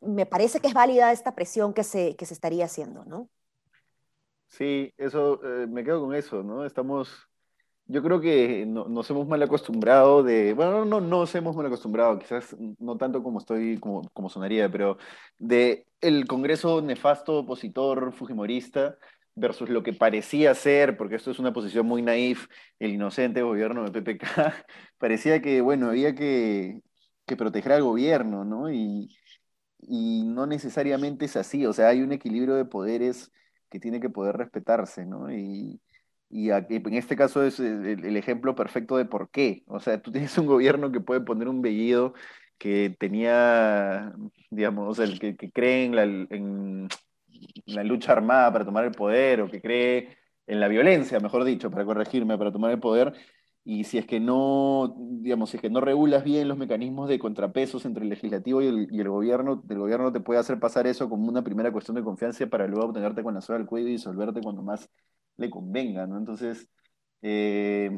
me 0.00 0.26
parece 0.26 0.60
que 0.60 0.68
es 0.68 0.74
válida 0.74 1.12
esta 1.12 1.34
presión 1.34 1.74
que 1.74 1.84
se, 1.84 2.16
que 2.16 2.26
se 2.26 2.34
estaría 2.34 2.64
haciendo, 2.66 3.04
¿no? 3.06 3.28
Sí, 4.48 4.92
eso, 4.96 5.40
eh, 5.44 5.66
me 5.66 5.84
quedo 5.84 6.02
con 6.02 6.14
eso, 6.14 6.42
¿no? 6.42 6.64
Estamos 6.64 7.29
yo 7.90 8.02
creo 8.04 8.20
que 8.20 8.64
nos 8.66 9.10
hemos 9.10 9.26
mal 9.26 9.42
acostumbrado 9.42 10.22
de, 10.22 10.54
bueno, 10.54 10.84
no, 10.84 11.00
no 11.00 11.00
nos 11.00 11.34
hemos 11.34 11.56
mal 11.56 11.66
acostumbrado, 11.66 12.18
quizás 12.20 12.56
no 12.78 12.96
tanto 12.96 13.22
como 13.22 13.40
estoy, 13.40 13.78
como, 13.80 14.02
como 14.12 14.28
sonaría, 14.28 14.70
pero 14.70 14.96
de 15.38 15.86
el 16.00 16.26
Congreso 16.28 16.80
nefasto 16.82 17.38
opositor 17.40 18.12
fujimorista 18.12 18.96
versus 19.34 19.68
lo 19.70 19.82
que 19.82 19.92
parecía 19.92 20.54
ser, 20.54 20.96
porque 20.96 21.16
esto 21.16 21.32
es 21.32 21.40
una 21.40 21.52
posición 21.52 21.86
muy 21.86 22.00
naif, 22.02 22.46
el 22.78 22.92
inocente 22.92 23.42
gobierno 23.42 23.84
de 23.84 23.90
PPK, 23.90 24.24
parecía 24.98 25.42
que, 25.42 25.60
bueno, 25.60 25.88
había 25.88 26.14
que, 26.14 26.82
que 27.26 27.36
proteger 27.36 27.72
al 27.72 27.82
gobierno, 27.82 28.44
¿no? 28.44 28.70
Y, 28.72 29.16
y 29.80 30.22
no 30.24 30.46
necesariamente 30.46 31.24
es 31.24 31.36
así, 31.36 31.66
o 31.66 31.72
sea, 31.72 31.88
hay 31.88 32.02
un 32.02 32.12
equilibrio 32.12 32.54
de 32.54 32.66
poderes 32.66 33.32
que 33.68 33.80
tiene 33.80 34.00
que 34.00 34.10
poder 34.10 34.36
respetarse, 34.36 35.06
¿no? 35.06 35.32
Y, 35.32 35.80
y 36.30 36.50
en 36.50 36.94
este 36.94 37.16
caso 37.16 37.42
es 37.44 37.58
el, 37.60 38.16
ejemplo 38.16 38.54
perfecto 38.54 38.96
de 38.96 39.04
por 39.04 39.30
qué. 39.30 39.64
O 39.66 39.80
sea, 39.80 40.00
tú 40.00 40.12
tienes 40.12 40.36
un 40.38 40.46
gobierno 40.46 40.92
que 40.92 41.00
puede 41.00 41.20
poner 41.20 41.48
un 41.48 41.60
vellido 41.60 42.14
que 42.58 42.94
tenía, 42.98 44.12
digamos, 44.50 44.98
el 45.00 45.18
que, 45.18 45.36
cree 45.52 45.86
en 45.86 45.96
la, 45.96 46.04
en 46.04 46.88
la, 47.66 47.84
lucha 47.84 48.12
armada 48.12 48.52
para 48.52 48.64
tomar 48.64 48.84
el 48.84 48.92
poder 48.92 49.40
o 49.40 49.50
que 49.50 49.60
cree 49.60 50.18
en 50.46 50.60
la 50.60 50.68
violencia, 50.68 51.20
mejor 51.20 51.44
dicho, 51.44 51.70
para 51.70 51.84
corregirme, 51.84 52.38
para 52.38 52.52
tomar 52.52 52.70
el 52.70 52.80
poder. 52.80 53.14
Y 53.64 53.84
si 53.84 53.98
es 53.98 54.06
que 54.06 54.20
no, 54.20 54.94
digamos, 54.98 55.50
si 55.50 55.56
es 55.56 55.62
que 55.62 55.70
no 55.70 55.80
regulas 55.80 56.24
bien 56.24 56.48
los 56.48 56.58
mecanismos 56.58 57.08
de 57.08 57.18
contrapesos 57.18 57.84
entre 57.86 58.04
el 58.04 58.10
legislativo 58.10 58.62
y 58.62 58.66
el, 58.68 58.88
y 58.90 59.00
el 59.00 59.08
gobierno, 59.08 59.62
el 59.68 59.78
gobierno 59.78 60.12
te 60.12 60.20
puede 60.20 60.40
hacer 60.40 60.60
pasar 60.60 60.86
eso 60.86 61.08
como 61.08 61.28
una 61.28 61.42
primera 61.42 61.72
cuestión 61.72 61.96
de 61.96 62.04
confianza 62.04 62.46
para 62.46 62.66
luego 62.66 62.86
obtenerte 62.88 63.22
con 63.22 63.34
la 63.34 63.40
soga 63.40 63.58
al 63.58 63.66
cuello 63.66 63.88
y 63.88 63.92
disolverte 63.92 64.40
cuando 64.40 64.62
más 64.62 64.88
le 65.40 65.50
convenga, 65.50 66.06
¿no? 66.06 66.18
Entonces, 66.18 66.68
eh, 67.22 67.90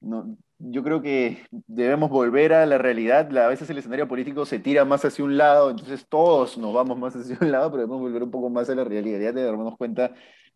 no, 0.00 0.36
yo 0.58 0.82
creo 0.82 1.02
que 1.02 1.46
debemos 1.66 2.10
volver 2.10 2.52
a 2.52 2.66
la 2.66 2.78
realidad. 2.78 3.36
A 3.38 3.48
veces 3.48 3.68
el 3.70 3.78
escenario 3.78 4.08
político 4.08 4.46
se 4.46 4.58
tira 4.58 4.84
más 4.84 5.04
hacia 5.04 5.24
un 5.24 5.36
lado, 5.36 5.70
entonces 5.70 6.06
todos 6.08 6.58
nos 6.58 6.74
vamos 6.74 6.98
más 6.98 7.14
hacia 7.16 7.38
un 7.40 7.52
lado, 7.52 7.70
pero 7.70 7.82
debemos 7.82 8.00
volver 8.00 8.22
un 8.22 8.30
poco 8.30 8.50
más 8.50 8.68
a 8.70 8.74
la 8.74 8.84
realidad 8.84 9.34
de 9.34 9.42
darnos 9.44 9.76
cuenta 9.76 10.14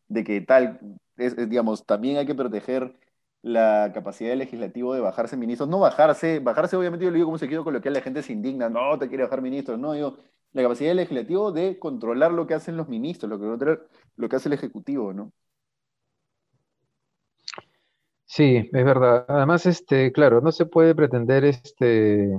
de 0.08 0.24
que 0.24 0.40
tal, 0.40 0.80
es, 1.16 1.36
digamos, 1.48 1.86
también 1.86 2.16
hay 2.18 2.26
que 2.26 2.34
proteger 2.34 2.96
la 3.42 3.90
capacidad 3.94 4.30
del 4.30 4.40
legislativo 4.40 4.94
de 4.94 5.00
bajarse 5.00 5.36
ministros, 5.36 5.68
no 5.68 5.78
bajarse, 5.80 6.40
bajarse 6.40 6.76
obviamente 6.76 7.04
yo 7.04 7.10
lo 7.10 7.14
digo 7.14 7.26
como 7.26 7.38
se 7.38 7.48
quiero 7.48 7.64
coloquial, 7.64 7.94
la 7.94 8.02
gente 8.02 8.22
se 8.22 8.32
indigna, 8.32 8.68
no 8.68 8.98
te 8.98 9.08
quiere 9.08 9.24
bajar 9.24 9.40
ministros, 9.42 9.78
no, 9.78 9.96
yo, 9.96 10.18
la 10.52 10.62
capacidad 10.62 10.90
del 10.90 10.98
legislativo 10.98 11.52
de 11.52 11.78
controlar 11.78 12.32
lo 12.32 12.46
que 12.46 12.54
hacen 12.54 12.76
los 12.76 12.88
ministros, 12.88 13.30
lo 13.30 13.38
que, 13.40 13.78
lo 14.16 14.28
que 14.28 14.36
hace 14.36 14.48
el 14.48 14.54
ejecutivo, 14.54 15.12
¿no? 15.12 15.32
Sí, 18.30 18.70
es 18.72 18.84
verdad. 18.84 19.24
Además, 19.26 19.66
este, 19.66 20.12
claro, 20.12 20.40
no 20.40 20.52
se 20.52 20.64
puede 20.64 20.94
pretender 20.94 21.44
este 21.44 22.38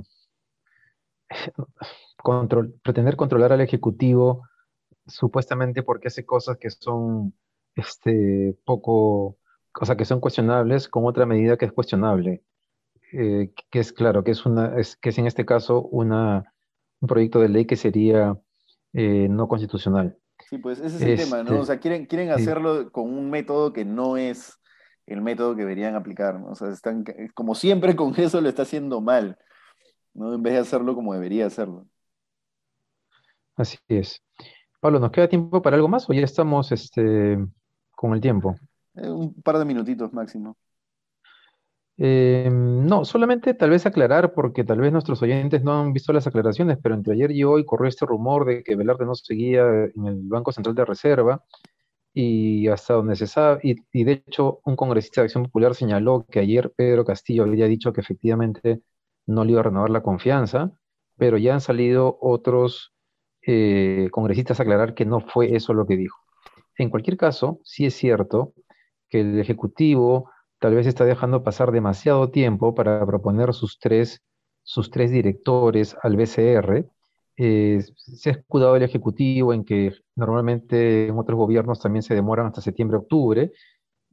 control, 2.16 2.74
pretender 2.82 3.14
controlar 3.14 3.52
al 3.52 3.60
Ejecutivo 3.60 4.48
supuestamente 5.06 5.82
porque 5.82 6.08
hace 6.08 6.24
cosas 6.24 6.56
que 6.56 6.70
son 6.70 7.34
este, 7.74 8.56
poco, 8.64 9.36
o 9.78 9.84
sea, 9.84 9.94
que 9.94 10.06
son 10.06 10.20
cuestionables 10.20 10.88
con 10.88 11.04
otra 11.04 11.26
medida 11.26 11.58
que 11.58 11.66
es 11.66 11.72
cuestionable, 11.72 12.42
eh, 13.12 13.52
que 13.70 13.78
es 13.78 13.92
claro, 13.92 14.24
que 14.24 14.30
es 14.30 14.46
una, 14.46 14.80
es, 14.80 14.96
que 14.96 15.10
es 15.10 15.18
en 15.18 15.26
este 15.26 15.44
caso 15.44 15.82
una, 15.82 16.54
un 17.00 17.06
proyecto 17.06 17.38
de 17.38 17.50
ley 17.50 17.66
que 17.66 17.76
sería 17.76 18.40
eh, 18.94 19.28
no 19.28 19.46
constitucional. 19.46 20.16
Sí, 20.48 20.56
pues 20.56 20.80
ese 20.80 20.96
es 20.96 21.02
el 21.02 21.28
tema, 21.28 21.42
¿no? 21.42 21.60
O 21.60 21.66
sea, 21.66 21.78
quieren, 21.78 22.06
quieren 22.06 22.30
hacerlo 22.30 22.90
con 22.90 23.12
un 23.12 23.28
método 23.28 23.74
que 23.74 23.84
no 23.84 24.16
es 24.16 24.58
el 25.06 25.22
método 25.22 25.54
que 25.54 25.62
deberían 25.62 25.94
aplicar, 25.94 26.40
¿no? 26.40 26.50
O 26.50 26.54
sea, 26.54 26.68
están, 26.68 27.04
como 27.34 27.54
siempre 27.54 27.90
el 27.90 27.96
Congreso 27.96 28.40
lo 28.40 28.48
está 28.48 28.62
haciendo 28.62 29.00
mal, 29.00 29.38
¿no? 30.14 30.34
En 30.34 30.42
vez 30.42 30.54
de 30.54 30.60
hacerlo 30.60 30.94
como 30.94 31.14
debería 31.14 31.46
hacerlo. 31.46 31.86
Así 33.56 33.78
es. 33.88 34.22
Pablo, 34.80 34.98
¿nos 34.98 35.12
queda 35.12 35.28
tiempo 35.28 35.62
para 35.62 35.76
algo 35.76 35.88
más 35.88 36.08
o 36.08 36.12
ya 36.12 36.22
estamos 36.22 36.72
este, 36.72 37.38
con 37.94 38.14
el 38.14 38.20
tiempo? 38.20 38.56
Eh, 38.94 39.08
un 39.08 39.34
par 39.42 39.58
de 39.58 39.64
minutitos 39.64 40.12
máximo. 40.12 40.56
Eh, 41.98 42.48
no, 42.50 43.04
solamente 43.04 43.54
tal 43.54 43.70
vez 43.70 43.86
aclarar, 43.86 44.32
porque 44.34 44.64
tal 44.64 44.80
vez 44.80 44.92
nuestros 44.92 45.22
oyentes 45.22 45.62
no 45.62 45.80
han 45.80 45.92
visto 45.92 46.12
las 46.12 46.26
aclaraciones, 46.26 46.78
pero 46.82 46.94
entre 46.94 47.12
ayer 47.12 47.30
y 47.30 47.44
hoy 47.44 47.64
corrió 47.64 47.88
este 47.88 48.06
rumor 48.06 48.44
de 48.44 48.64
que 48.64 48.74
Velarde 48.74 49.04
no 49.04 49.14
seguía 49.14 49.62
en 49.62 50.06
el 50.06 50.22
Banco 50.24 50.52
Central 50.52 50.74
de 50.74 50.84
Reserva 50.84 51.44
y 52.14 52.68
hasta 52.68 52.94
donde 52.94 53.16
se 53.16 53.26
sabe, 53.26 53.60
y, 53.62 54.04
de 54.04 54.22
hecho 54.26 54.60
un 54.64 54.76
congresista 54.76 55.20
de 55.20 55.26
Acción 55.26 55.44
Popular 55.44 55.74
señaló 55.74 56.26
que 56.30 56.40
ayer 56.40 56.72
Pedro 56.76 57.04
Castillo 57.04 57.44
había 57.44 57.66
dicho 57.66 57.92
que 57.92 58.02
efectivamente 58.02 58.82
no 59.26 59.44
le 59.44 59.52
iba 59.52 59.60
a 59.60 59.64
renovar 59.64 59.90
la 59.90 60.02
confianza, 60.02 60.72
pero 61.16 61.38
ya 61.38 61.54
han 61.54 61.60
salido 61.60 62.18
otros 62.20 62.92
eh, 63.46 64.08
congresistas 64.12 64.60
aclarar 64.60 64.94
que 64.94 65.06
no 65.06 65.20
fue 65.20 65.56
eso 65.56 65.74
lo 65.74 65.86
que 65.86 65.96
dijo. 65.96 66.18
En 66.78 66.90
cualquier 66.90 67.16
caso, 67.16 67.60
sí 67.64 67.86
es 67.86 67.94
cierto 67.94 68.54
que 69.08 69.20
el 69.20 69.38
Ejecutivo 69.40 70.30
tal 70.58 70.74
vez 70.74 70.86
está 70.86 71.04
dejando 71.04 71.42
pasar 71.42 71.72
demasiado 71.72 72.30
tiempo 72.30 72.74
para 72.74 73.04
proponer 73.06 73.52
sus 73.54 73.78
tres, 73.78 74.22
sus 74.62 74.90
tres 74.90 75.10
directores 75.10 75.96
al 76.02 76.16
BCR. 76.16 76.86
Eh, 77.36 77.82
se 77.96 78.30
ha 78.30 78.32
escudado 78.34 78.76
el 78.76 78.82
Ejecutivo 78.82 79.52
en 79.52 79.64
que 79.64 79.92
normalmente 80.16 81.08
en 81.08 81.18
otros 81.18 81.36
gobiernos 81.36 81.80
también 81.80 82.02
se 82.02 82.14
demoran 82.14 82.46
hasta 82.46 82.60
septiembre-octubre. 82.60 83.52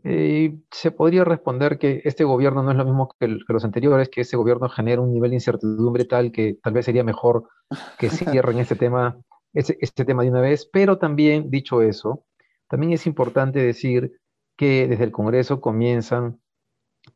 Eh, 0.04 0.58
se 0.72 0.92
podría 0.92 1.26
responder 1.26 1.78
que 1.78 2.02
este 2.06 2.24
gobierno 2.24 2.64
no 2.64 2.72
es 2.72 2.78
lo 2.78 2.86
mismo 2.86 3.10
que, 3.20 3.28
que, 3.28 3.54
los 3.54 3.66
anteriores, 3.66 4.10
que 4.10 4.22
ese 4.22 4.38
gobierno 4.38 4.70
genera 4.70 5.02
un 5.02 5.12
nivel 5.12 5.32
de 5.32 5.38
incertidumbre 5.38 6.06
tal 6.06 6.32
que 6.32 6.58
tal 6.64 6.72
vez 6.72 6.86
sería 6.86 7.04
mejor 7.04 7.50
que 7.98 8.10
cierren 8.44 8.60
este 8.60 8.76
tema, 8.76 9.18
este, 9.54 9.78
este 9.82 10.06
tema 10.06 10.24
de 10.24 10.30
una 10.30 10.42
vez, 10.42 10.70
pero 10.72 10.98
también, 10.98 11.50
dicho 11.50 11.82
eso, 11.82 12.24
también 12.70 12.94
es 12.94 13.08
importante 13.08 13.60
decir 13.60 14.14
que 14.56 14.88
desde 14.88 15.06
el 15.06 15.12
Congreso 15.12 15.60
comienzan 15.60 16.40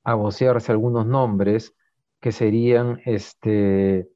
a 0.03 0.15
vocearse 0.15 0.71
algunos 0.71 1.05
nombres 1.05 1.73
que 2.19 2.31
serían 2.31 3.01
este, 3.05 4.07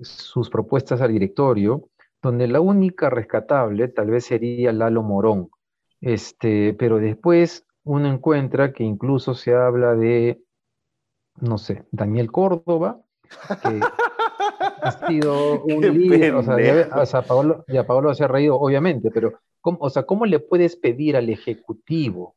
sus 0.00 0.50
propuestas 0.50 1.00
al 1.00 1.12
directorio, 1.12 1.88
donde 2.22 2.46
la 2.46 2.60
única 2.60 3.10
rescatable 3.10 3.88
tal 3.88 4.10
vez 4.10 4.26
sería 4.26 4.72
Lalo 4.72 5.02
Morón. 5.02 5.50
Este, 6.00 6.74
pero 6.74 6.98
después 6.98 7.66
uno 7.84 8.08
encuentra 8.08 8.72
que 8.72 8.84
incluso 8.84 9.34
se 9.34 9.54
habla 9.54 9.94
de, 9.94 10.40
no 11.40 11.58
sé, 11.58 11.84
Daniel 11.90 12.30
Córdoba, 12.30 13.00
que 13.62 13.80
ha 14.82 15.06
sido 15.08 15.62
un 15.64 15.80
líder, 15.80 16.34
o 16.34 16.42
sea, 16.42 16.60
ya, 16.60 17.22
Paolo, 17.22 17.64
ya 17.68 17.86
Paolo 17.86 18.14
se 18.14 18.24
ha 18.24 18.28
reído, 18.28 18.58
obviamente, 18.58 19.10
pero 19.10 19.40
¿cómo, 19.60 19.78
o 19.80 19.90
sea, 19.90 20.04
¿cómo 20.04 20.26
le 20.26 20.38
puedes 20.38 20.76
pedir 20.76 21.16
al 21.16 21.28
Ejecutivo 21.28 22.36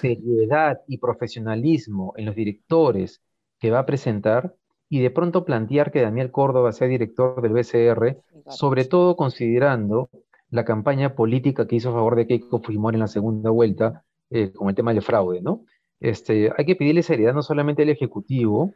seriedad 0.00 0.80
y 0.88 0.98
profesionalismo 0.98 2.12
en 2.16 2.26
los 2.26 2.34
directores 2.34 3.22
que 3.58 3.70
va 3.70 3.80
a 3.80 3.86
presentar 3.86 4.54
y 4.88 5.00
de 5.00 5.10
pronto 5.10 5.44
plantear 5.44 5.90
que 5.90 6.02
Daniel 6.02 6.30
Córdoba 6.30 6.72
sea 6.72 6.88
director 6.88 7.40
del 7.40 7.52
BCR, 7.52 8.20
sobre 8.48 8.84
todo 8.84 9.16
considerando 9.16 10.10
la 10.50 10.64
campaña 10.64 11.14
política 11.14 11.66
que 11.66 11.76
hizo 11.76 11.90
a 11.90 11.94
favor 11.94 12.16
de 12.16 12.26
Keiko 12.26 12.60
Fujimori 12.60 12.96
en 12.96 13.00
la 13.00 13.08
segunda 13.08 13.50
vuelta 13.50 14.04
eh, 14.30 14.52
con 14.52 14.68
el 14.68 14.74
tema 14.74 14.92
del 14.92 15.02
fraude, 15.02 15.40
¿no? 15.40 15.64
Este, 16.00 16.50
hay 16.56 16.64
que 16.64 16.76
pedirle 16.76 17.02
seriedad 17.02 17.32
no 17.32 17.42
solamente 17.42 17.82
al 17.82 17.88
Ejecutivo, 17.88 18.74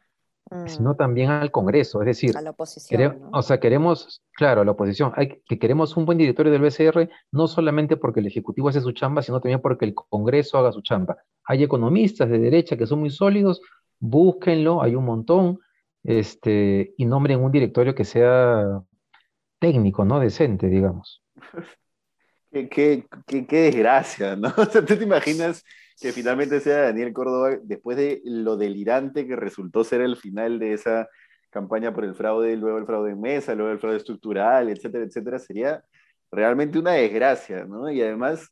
sino 0.66 0.92
mm. 0.92 0.96
también 0.96 1.30
al 1.30 1.50
Congreso, 1.50 2.00
es 2.02 2.06
decir, 2.06 2.36
a 2.36 2.40
la 2.40 2.50
oposición, 2.50 3.20
o 3.32 3.42
sea, 3.42 3.58
queremos, 3.58 4.22
claro, 4.32 4.60
a 4.60 4.64
la 4.64 4.70
oposición, 4.70 5.12
hay, 5.16 5.42
que 5.44 5.58
queremos 5.58 5.96
un 5.96 6.06
buen 6.06 6.18
directorio 6.18 6.52
del 6.52 6.62
BCR, 6.62 7.10
no 7.32 7.48
solamente 7.48 7.96
porque 7.96 8.20
el 8.20 8.26
Ejecutivo 8.26 8.68
hace 8.68 8.80
su 8.80 8.92
chamba, 8.92 9.22
sino 9.22 9.40
también 9.40 9.60
porque 9.60 9.86
el 9.86 9.94
Congreso 9.94 10.56
haga 10.56 10.70
su 10.70 10.82
chamba. 10.82 11.16
Hay 11.44 11.64
economistas 11.64 12.30
de 12.30 12.38
derecha 12.38 12.76
que 12.76 12.86
son 12.86 13.00
muy 13.00 13.10
sólidos, 13.10 13.60
búsquenlo, 13.98 14.82
hay 14.82 14.94
un 14.94 15.04
montón, 15.04 15.58
este, 16.04 16.94
y 16.96 17.06
nombren 17.06 17.42
un 17.42 17.50
directorio 17.50 17.96
que 17.96 18.04
sea 18.04 18.82
técnico, 19.58 20.04
¿no? 20.04 20.20
Decente, 20.20 20.68
digamos. 20.68 21.22
qué, 22.52 22.68
qué, 23.26 23.46
qué, 23.46 23.60
desgracia, 23.62 24.36
¿no? 24.36 24.52
¿tú 24.72 24.96
te 24.96 25.04
imaginas 25.04 25.64
que 26.00 26.12
finalmente 26.12 26.60
sea 26.60 26.82
Daniel 26.82 27.12
Córdoba, 27.12 27.58
después 27.62 27.96
de 27.96 28.20
lo 28.24 28.56
delirante 28.56 29.26
que 29.26 29.36
resultó 29.36 29.82
ser 29.82 30.02
el 30.02 30.16
final 30.16 30.58
de 30.58 30.74
esa 30.74 31.08
campaña 31.50 31.94
por 31.94 32.04
el 32.04 32.14
fraude, 32.14 32.56
luego 32.56 32.78
el 32.78 32.86
fraude 32.86 33.12
en 33.12 33.20
mesa, 33.20 33.54
luego 33.54 33.72
el 33.72 33.78
fraude 33.78 33.96
estructural, 33.96 34.68
etcétera, 34.68 35.04
etcétera, 35.04 35.38
sería 35.38 35.82
realmente 36.30 36.78
una 36.78 36.92
desgracia, 36.92 37.64
¿no? 37.64 37.90
Y 37.90 38.02
además, 38.02 38.50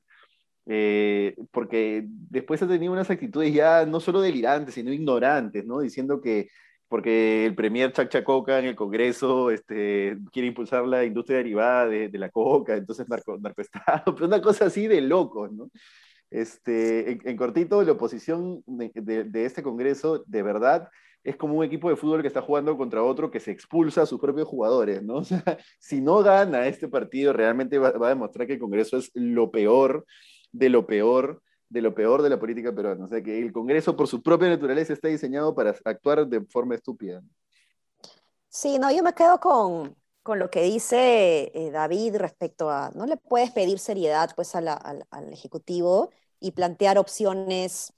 eh, 0.67 1.37
porque 1.51 2.05
después 2.07 2.63
ha 2.63 2.69
tenido 2.69 2.93
unas 2.93 3.11
actitudes 3.11 3.53
ya 3.53 3.85
no 3.85 4.01
solo 4.01 4.23
delirantes, 4.23 4.75
sino 4.75 4.93
ignorantes, 4.93 5.67
¿no? 5.67 5.81
Diciendo 5.81 6.21
que 6.23 6.49
porque 6.95 7.45
el 7.45 7.57
premier 7.57 7.93
Chachacoca 7.93 8.61
en 8.61 8.67
el 8.67 8.77
Congreso 8.77 9.51
este, 9.51 10.17
quiere 10.31 10.47
impulsar 10.47 10.87
la 10.87 11.05
industria 11.05 11.39
derivada 11.39 11.89
de, 11.89 12.09
de 12.09 12.19
la 12.19 12.31
coca, 12.31 12.77
entonces 12.77 13.09
narco, 13.09 13.37
narcoestado, 13.37 14.05
pero 14.15 14.27
una 14.27 14.41
cosa 14.41 14.67
así 14.67 14.87
de 14.87 15.01
locos, 15.01 15.51
¿no? 15.51 15.73
Este, 16.31 17.19
en, 17.29 17.37
cortito, 17.37 17.83
la 17.83 17.91
oposición 17.91 18.63
de, 18.65 19.45
este 19.45 19.65
Congreso, 19.65 20.23
de 20.25 20.45
verdad, 20.45 20.89
es 21.25 21.35
como 21.35 21.55
un 21.55 21.65
equipo 21.65 21.91
de 21.91 21.97
fútbol 21.97 22.23
que 22.23 22.29
está 22.29 22.43
jugando 22.43 22.79
contra 22.79 23.03
otro 23.03 23.29
que 23.29 23.41
se 23.41 23.51
expulsa 23.51 24.03
a 24.03 24.07
sus 24.07 24.21
propios 24.21 24.47
jugadores, 24.47 25.03
¿no? 25.03 25.15
O 25.19 25.25
sea, 25.25 25.43
si 25.81 26.01
no 26.01 26.23
gana 26.23 26.69
este 26.69 26.87
partido, 26.87 27.33
realmente 27.33 27.77
va, 27.77 27.89
a 27.89 28.09
demostrar 28.09 28.47
que 28.47 28.53
el 28.53 28.61
Congreso 28.61 28.99
es 28.99 29.11
lo 29.15 29.51
peor 29.51 30.07
de 30.53 30.69
lo 30.69 30.87
peor 30.87 31.43
de 31.75 31.83
lo 31.83 31.93
peor 31.93 32.23
de 32.23 32.31
la 32.31 32.39
política 32.39 32.73
peruana. 32.73 33.05
O 33.05 33.09
sea, 33.09 33.21
que 33.21 33.37
el 33.37 33.53
Congreso, 33.53 33.97
por 33.97 34.07
su 34.07 34.23
propia 34.23 34.49
naturaleza, 34.49 34.93
está 34.93 35.09
diseñado 35.09 35.57
para 35.57 35.75
actuar 35.85 36.25
de 36.25 36.41
forma 36.43 36.77
estúpida. 36.77 37.21
Sí, 38.49 38.79
no, 38.79 38.93
yo 38.93 39.03
me 39.03 39.13
quedo 39.13 39.41
con, 39.41 39.97
con 40.23 40.39
lo 40.39 40.49
que 40.51 40.63
dice 40.63 41.51
eh, 41.53 41.71
David 41.73 42.15
respecto 42.15 42.71
a, 42.71 42.93
no 42.95 43.07
le 43.07 43.17
puedes 43.17 43.51
pedir 43.51 43.81
seriedad 43.81 44.31
pues 44.37 44.55
al, 44.55 44.69
al 44.69 45.33
Ejecutivo 45.33 46.11
y 46.39 46.53
plantear 46.53 46.97
opciones 46.97 47.93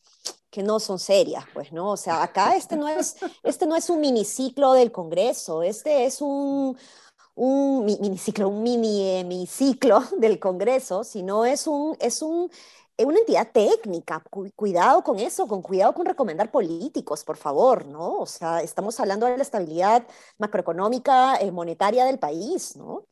que 0.49 0.63
no 0.63 0.81
son 0.81 0.99
serias, 0.99 1.45
pues, 1.53 1.71
¿no? 1.71 1.91
O 1.91 1.97
sea, 1.99 2.23
acá 2.23 2.57
este 2.57 2.77
no 2.77 2.89
es, 2.89 3.17
este 3.43 3.67
no 3.67 3.77
es 3.77 3.91
un 3.91 4.01
miniciclo 4.01 4.73
del 4.73 4.91
Congreso, 4.91 5.63
este 5.63 6.07
es 6.07 6.23
un, 6.23 6.79
un 7.35 7.85
miniciclo, 7.85 8.49
un 8.49 8.63
mini 8.63 9.19
hemiciclo 9.19 10.03
del 10.17 10.39
Congreso, 10.39 11.05
sino 11.05 11.45
es 11.45 11.67
un, 11.67 11.95
es 12.01 12.23
un, 12.23 12.51
una 13.05 13.19
entidad 13.19 13.51
técnica. 13.53 14.23
Cuidado 14.55 15.03
con 15.03 15.19
eso, 15.19 15.47
con 15.47 15.63
cuidado 15.63 15.93
con 15.93 16.07
recomendar 16.07 16.51
políticos, 16.51 17.25
por 17.25 17.37
favor, 17.37 17.87
¿no? 17.87 18.19
O 18.19 18.27
sea, 18.27 18.63
estamos 18.63 18.99
hablando 19.01 19.27
de 19.27 19.37
la 19.37 19.43
estabilidad 19.43 20.07
macroeconómica, 20.39 21.37
eh, 21.37 21.51
monetaria 21.51 22.05
del 22.05 22.19
país, 22.19 22.77
¿no? 22.77 23.05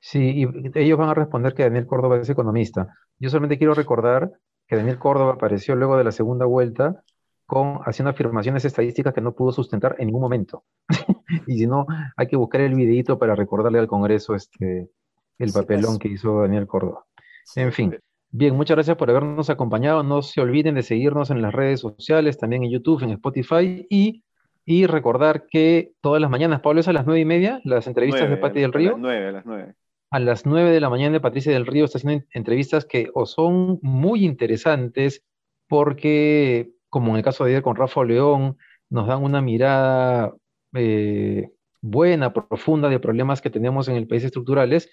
Sí, 0.00 0.42
y 0.42 0.78
ellos 0.78 0.98
van 0.98 1.08
a 1.08 1.14
responder 1.14 1.54
que 1.54 1.64
Daniel 1.64 1.86
Córdoba 1.86 2.18
es 2.18 2.28
economista. 2.28 2.94
Yo 3.18 3.30
solamente 3.30 3.58
quiero 3.58 3.74
recordar 3.74 4.32
que 4.66 4.76
Daniel 4.76 4.98
Córdoba 4.98 5.34
apareció 5.34 5.74
luego 5.74 5.96
de 5.96 6.04
la 6.04 6.12
segunda 6.12 6.44
vuelta 6.44 7.02
con, 7.46 7.80
haciendo 7.84 8.10
afirmaciones 8.10 8.64
estadísticas 8.64 9.14
que 9.14 9.22
no 9.22 9.34
pudo 9.34 9.52
sustentar 9.52 9.96
en 9.98 10.06
ningún 10.06 10.20
momento. 10.20 10.64
y 11.46 11.58
si 11.58 11.66
no, 11.66 11.86
hay 12.16 12.26
que 12.26 12.36
buscar 12.36 12.60
el 12.60 12.74
videito 12.74 13.18
para 13.18 13.34
recordarle 13.34 13.78
al 13.78 13.88
Congreso 13.88 14.34
este, 14.34 14.90
el 15.38 15.52
papelón 15.52 15.92
pues. 15.92 15.98
que 15.98 16.08
hizo 16.08 16.42
Daniel 16.42 16.66
Córdoba. 16.66 17.06
En 17.56 17.72
fin. 17.72 17.98
Bien, 18.30 18.54
muchas 18.54 18.76
gracias 18.76 18.96
por 18.96 19.10
habernos 19.10 19.50
acompañado. 19.50 20.02
No 20.02 20.22
se 20.22 20.40
olviden 20.40 20.74
de 20.74 20.82
seguirnos 20.82 21.30
en 21.30 21.42
las 21.42 21.54
redes 21.54 21.80
sociales, 21.80 22.38
también 22.38 22.64
en 22.64 22.70
YouTube, 22.70 23.02
en 23.02 23.10
Spotify 23.10 23.86
y, 23.88 24.22
y 24.64 24.86
recordar 24.86 25.46
que 25.46 25.92
todas 26.00 26.20
las 26.20 26.30
mañanas, 26.30 26.60
Pablo, 26.60 26.80
es 26.80 26.88
a 26.88 26.92
las 26.92 27.06
nueve 27.06 27.20
y 27.20 27.24
media, 27.24 27.60
las 27.64 27.86
entrevistas 27.86 28.28
de 28.28 28.36
Pati 28.36 28.60
del 28.60 28.72
Río. 28.72 28.90
A 28.90 28.92
las 28.92 29.00
nueve, 29.00 29.26
a 29.26 29.32
las 29.32 29.46
nueve 29.46 29.74
a 30.10 30.20
las 30.20 30.46
9 30.46 30.70
de 30.70 30.80
la 30.80 30.88
mañana 30.88 31.12
de 31.12 31.20
Patricia 31.20 31.52
del 31.52 31.66
Río 31.66 31.84
está 31.84 31.98
haciendo 31.98 32.24
entrevistas 32.32 32.86
que 32.86 33.10
o 33.12 33.26
son 33.26 33.78
muy 33.82 34.24
interesantes 34.24 35.22
porque 35.66 36.72
como 36.88 37.10
en 37.10 37.16
el 37.16 37.22
caso 37.22 37.44
de 37.44 37.50
ayer 37.50 37.62
con 37.62 37.76
Rafa 37.76 38.04
León, 38.04 38.56
nos 38.90 39.06
dan 39.06 39.22
una 39.22 39.40
mirada 39.40 40.34
eh, 40.74 41.50
buena, 41.80 42.32
profunda 42.32 42.88
de 42.88 43.00
problemas 43.00 43.40
que 43.40 43.50
tenemos 43.50 43.88
en 43.88 43.96
el 43.96 44.06
país 44.06 44.24
estructurales, 44.24 44.90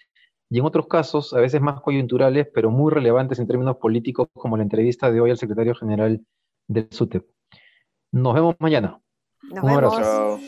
y 0.49 0.59
en 0.59 0.65
otros 0.65 0.87
casos, 0.87 1.33
a 1.33 1.39
veces 1.39 1.61
más 1.61 1.81
coyunturales, 1.81 2.47
pero 2.53 2.69
muy 2.69 2.91
relevantes 2.91 3.39
en 3.39 3.47
términos 3.47 3.77
políticos, 3.77 4.27
como 4.33 4.57
la 4.57 4.63
entrevista 4.63 5.11
de 5.11 5.19
hoy 5.19 5.31
al 5.31 5.37
secretario 5.37 5.75
general 5.75 6.23
del 6.67 6.87
SUTEP. 6.91 7.25
Nos 8.11 8.33
vemos 8.33 8.55
mañana. 8.59 8.99
Un 9.51 9.69
abrazo. 9.69 10.39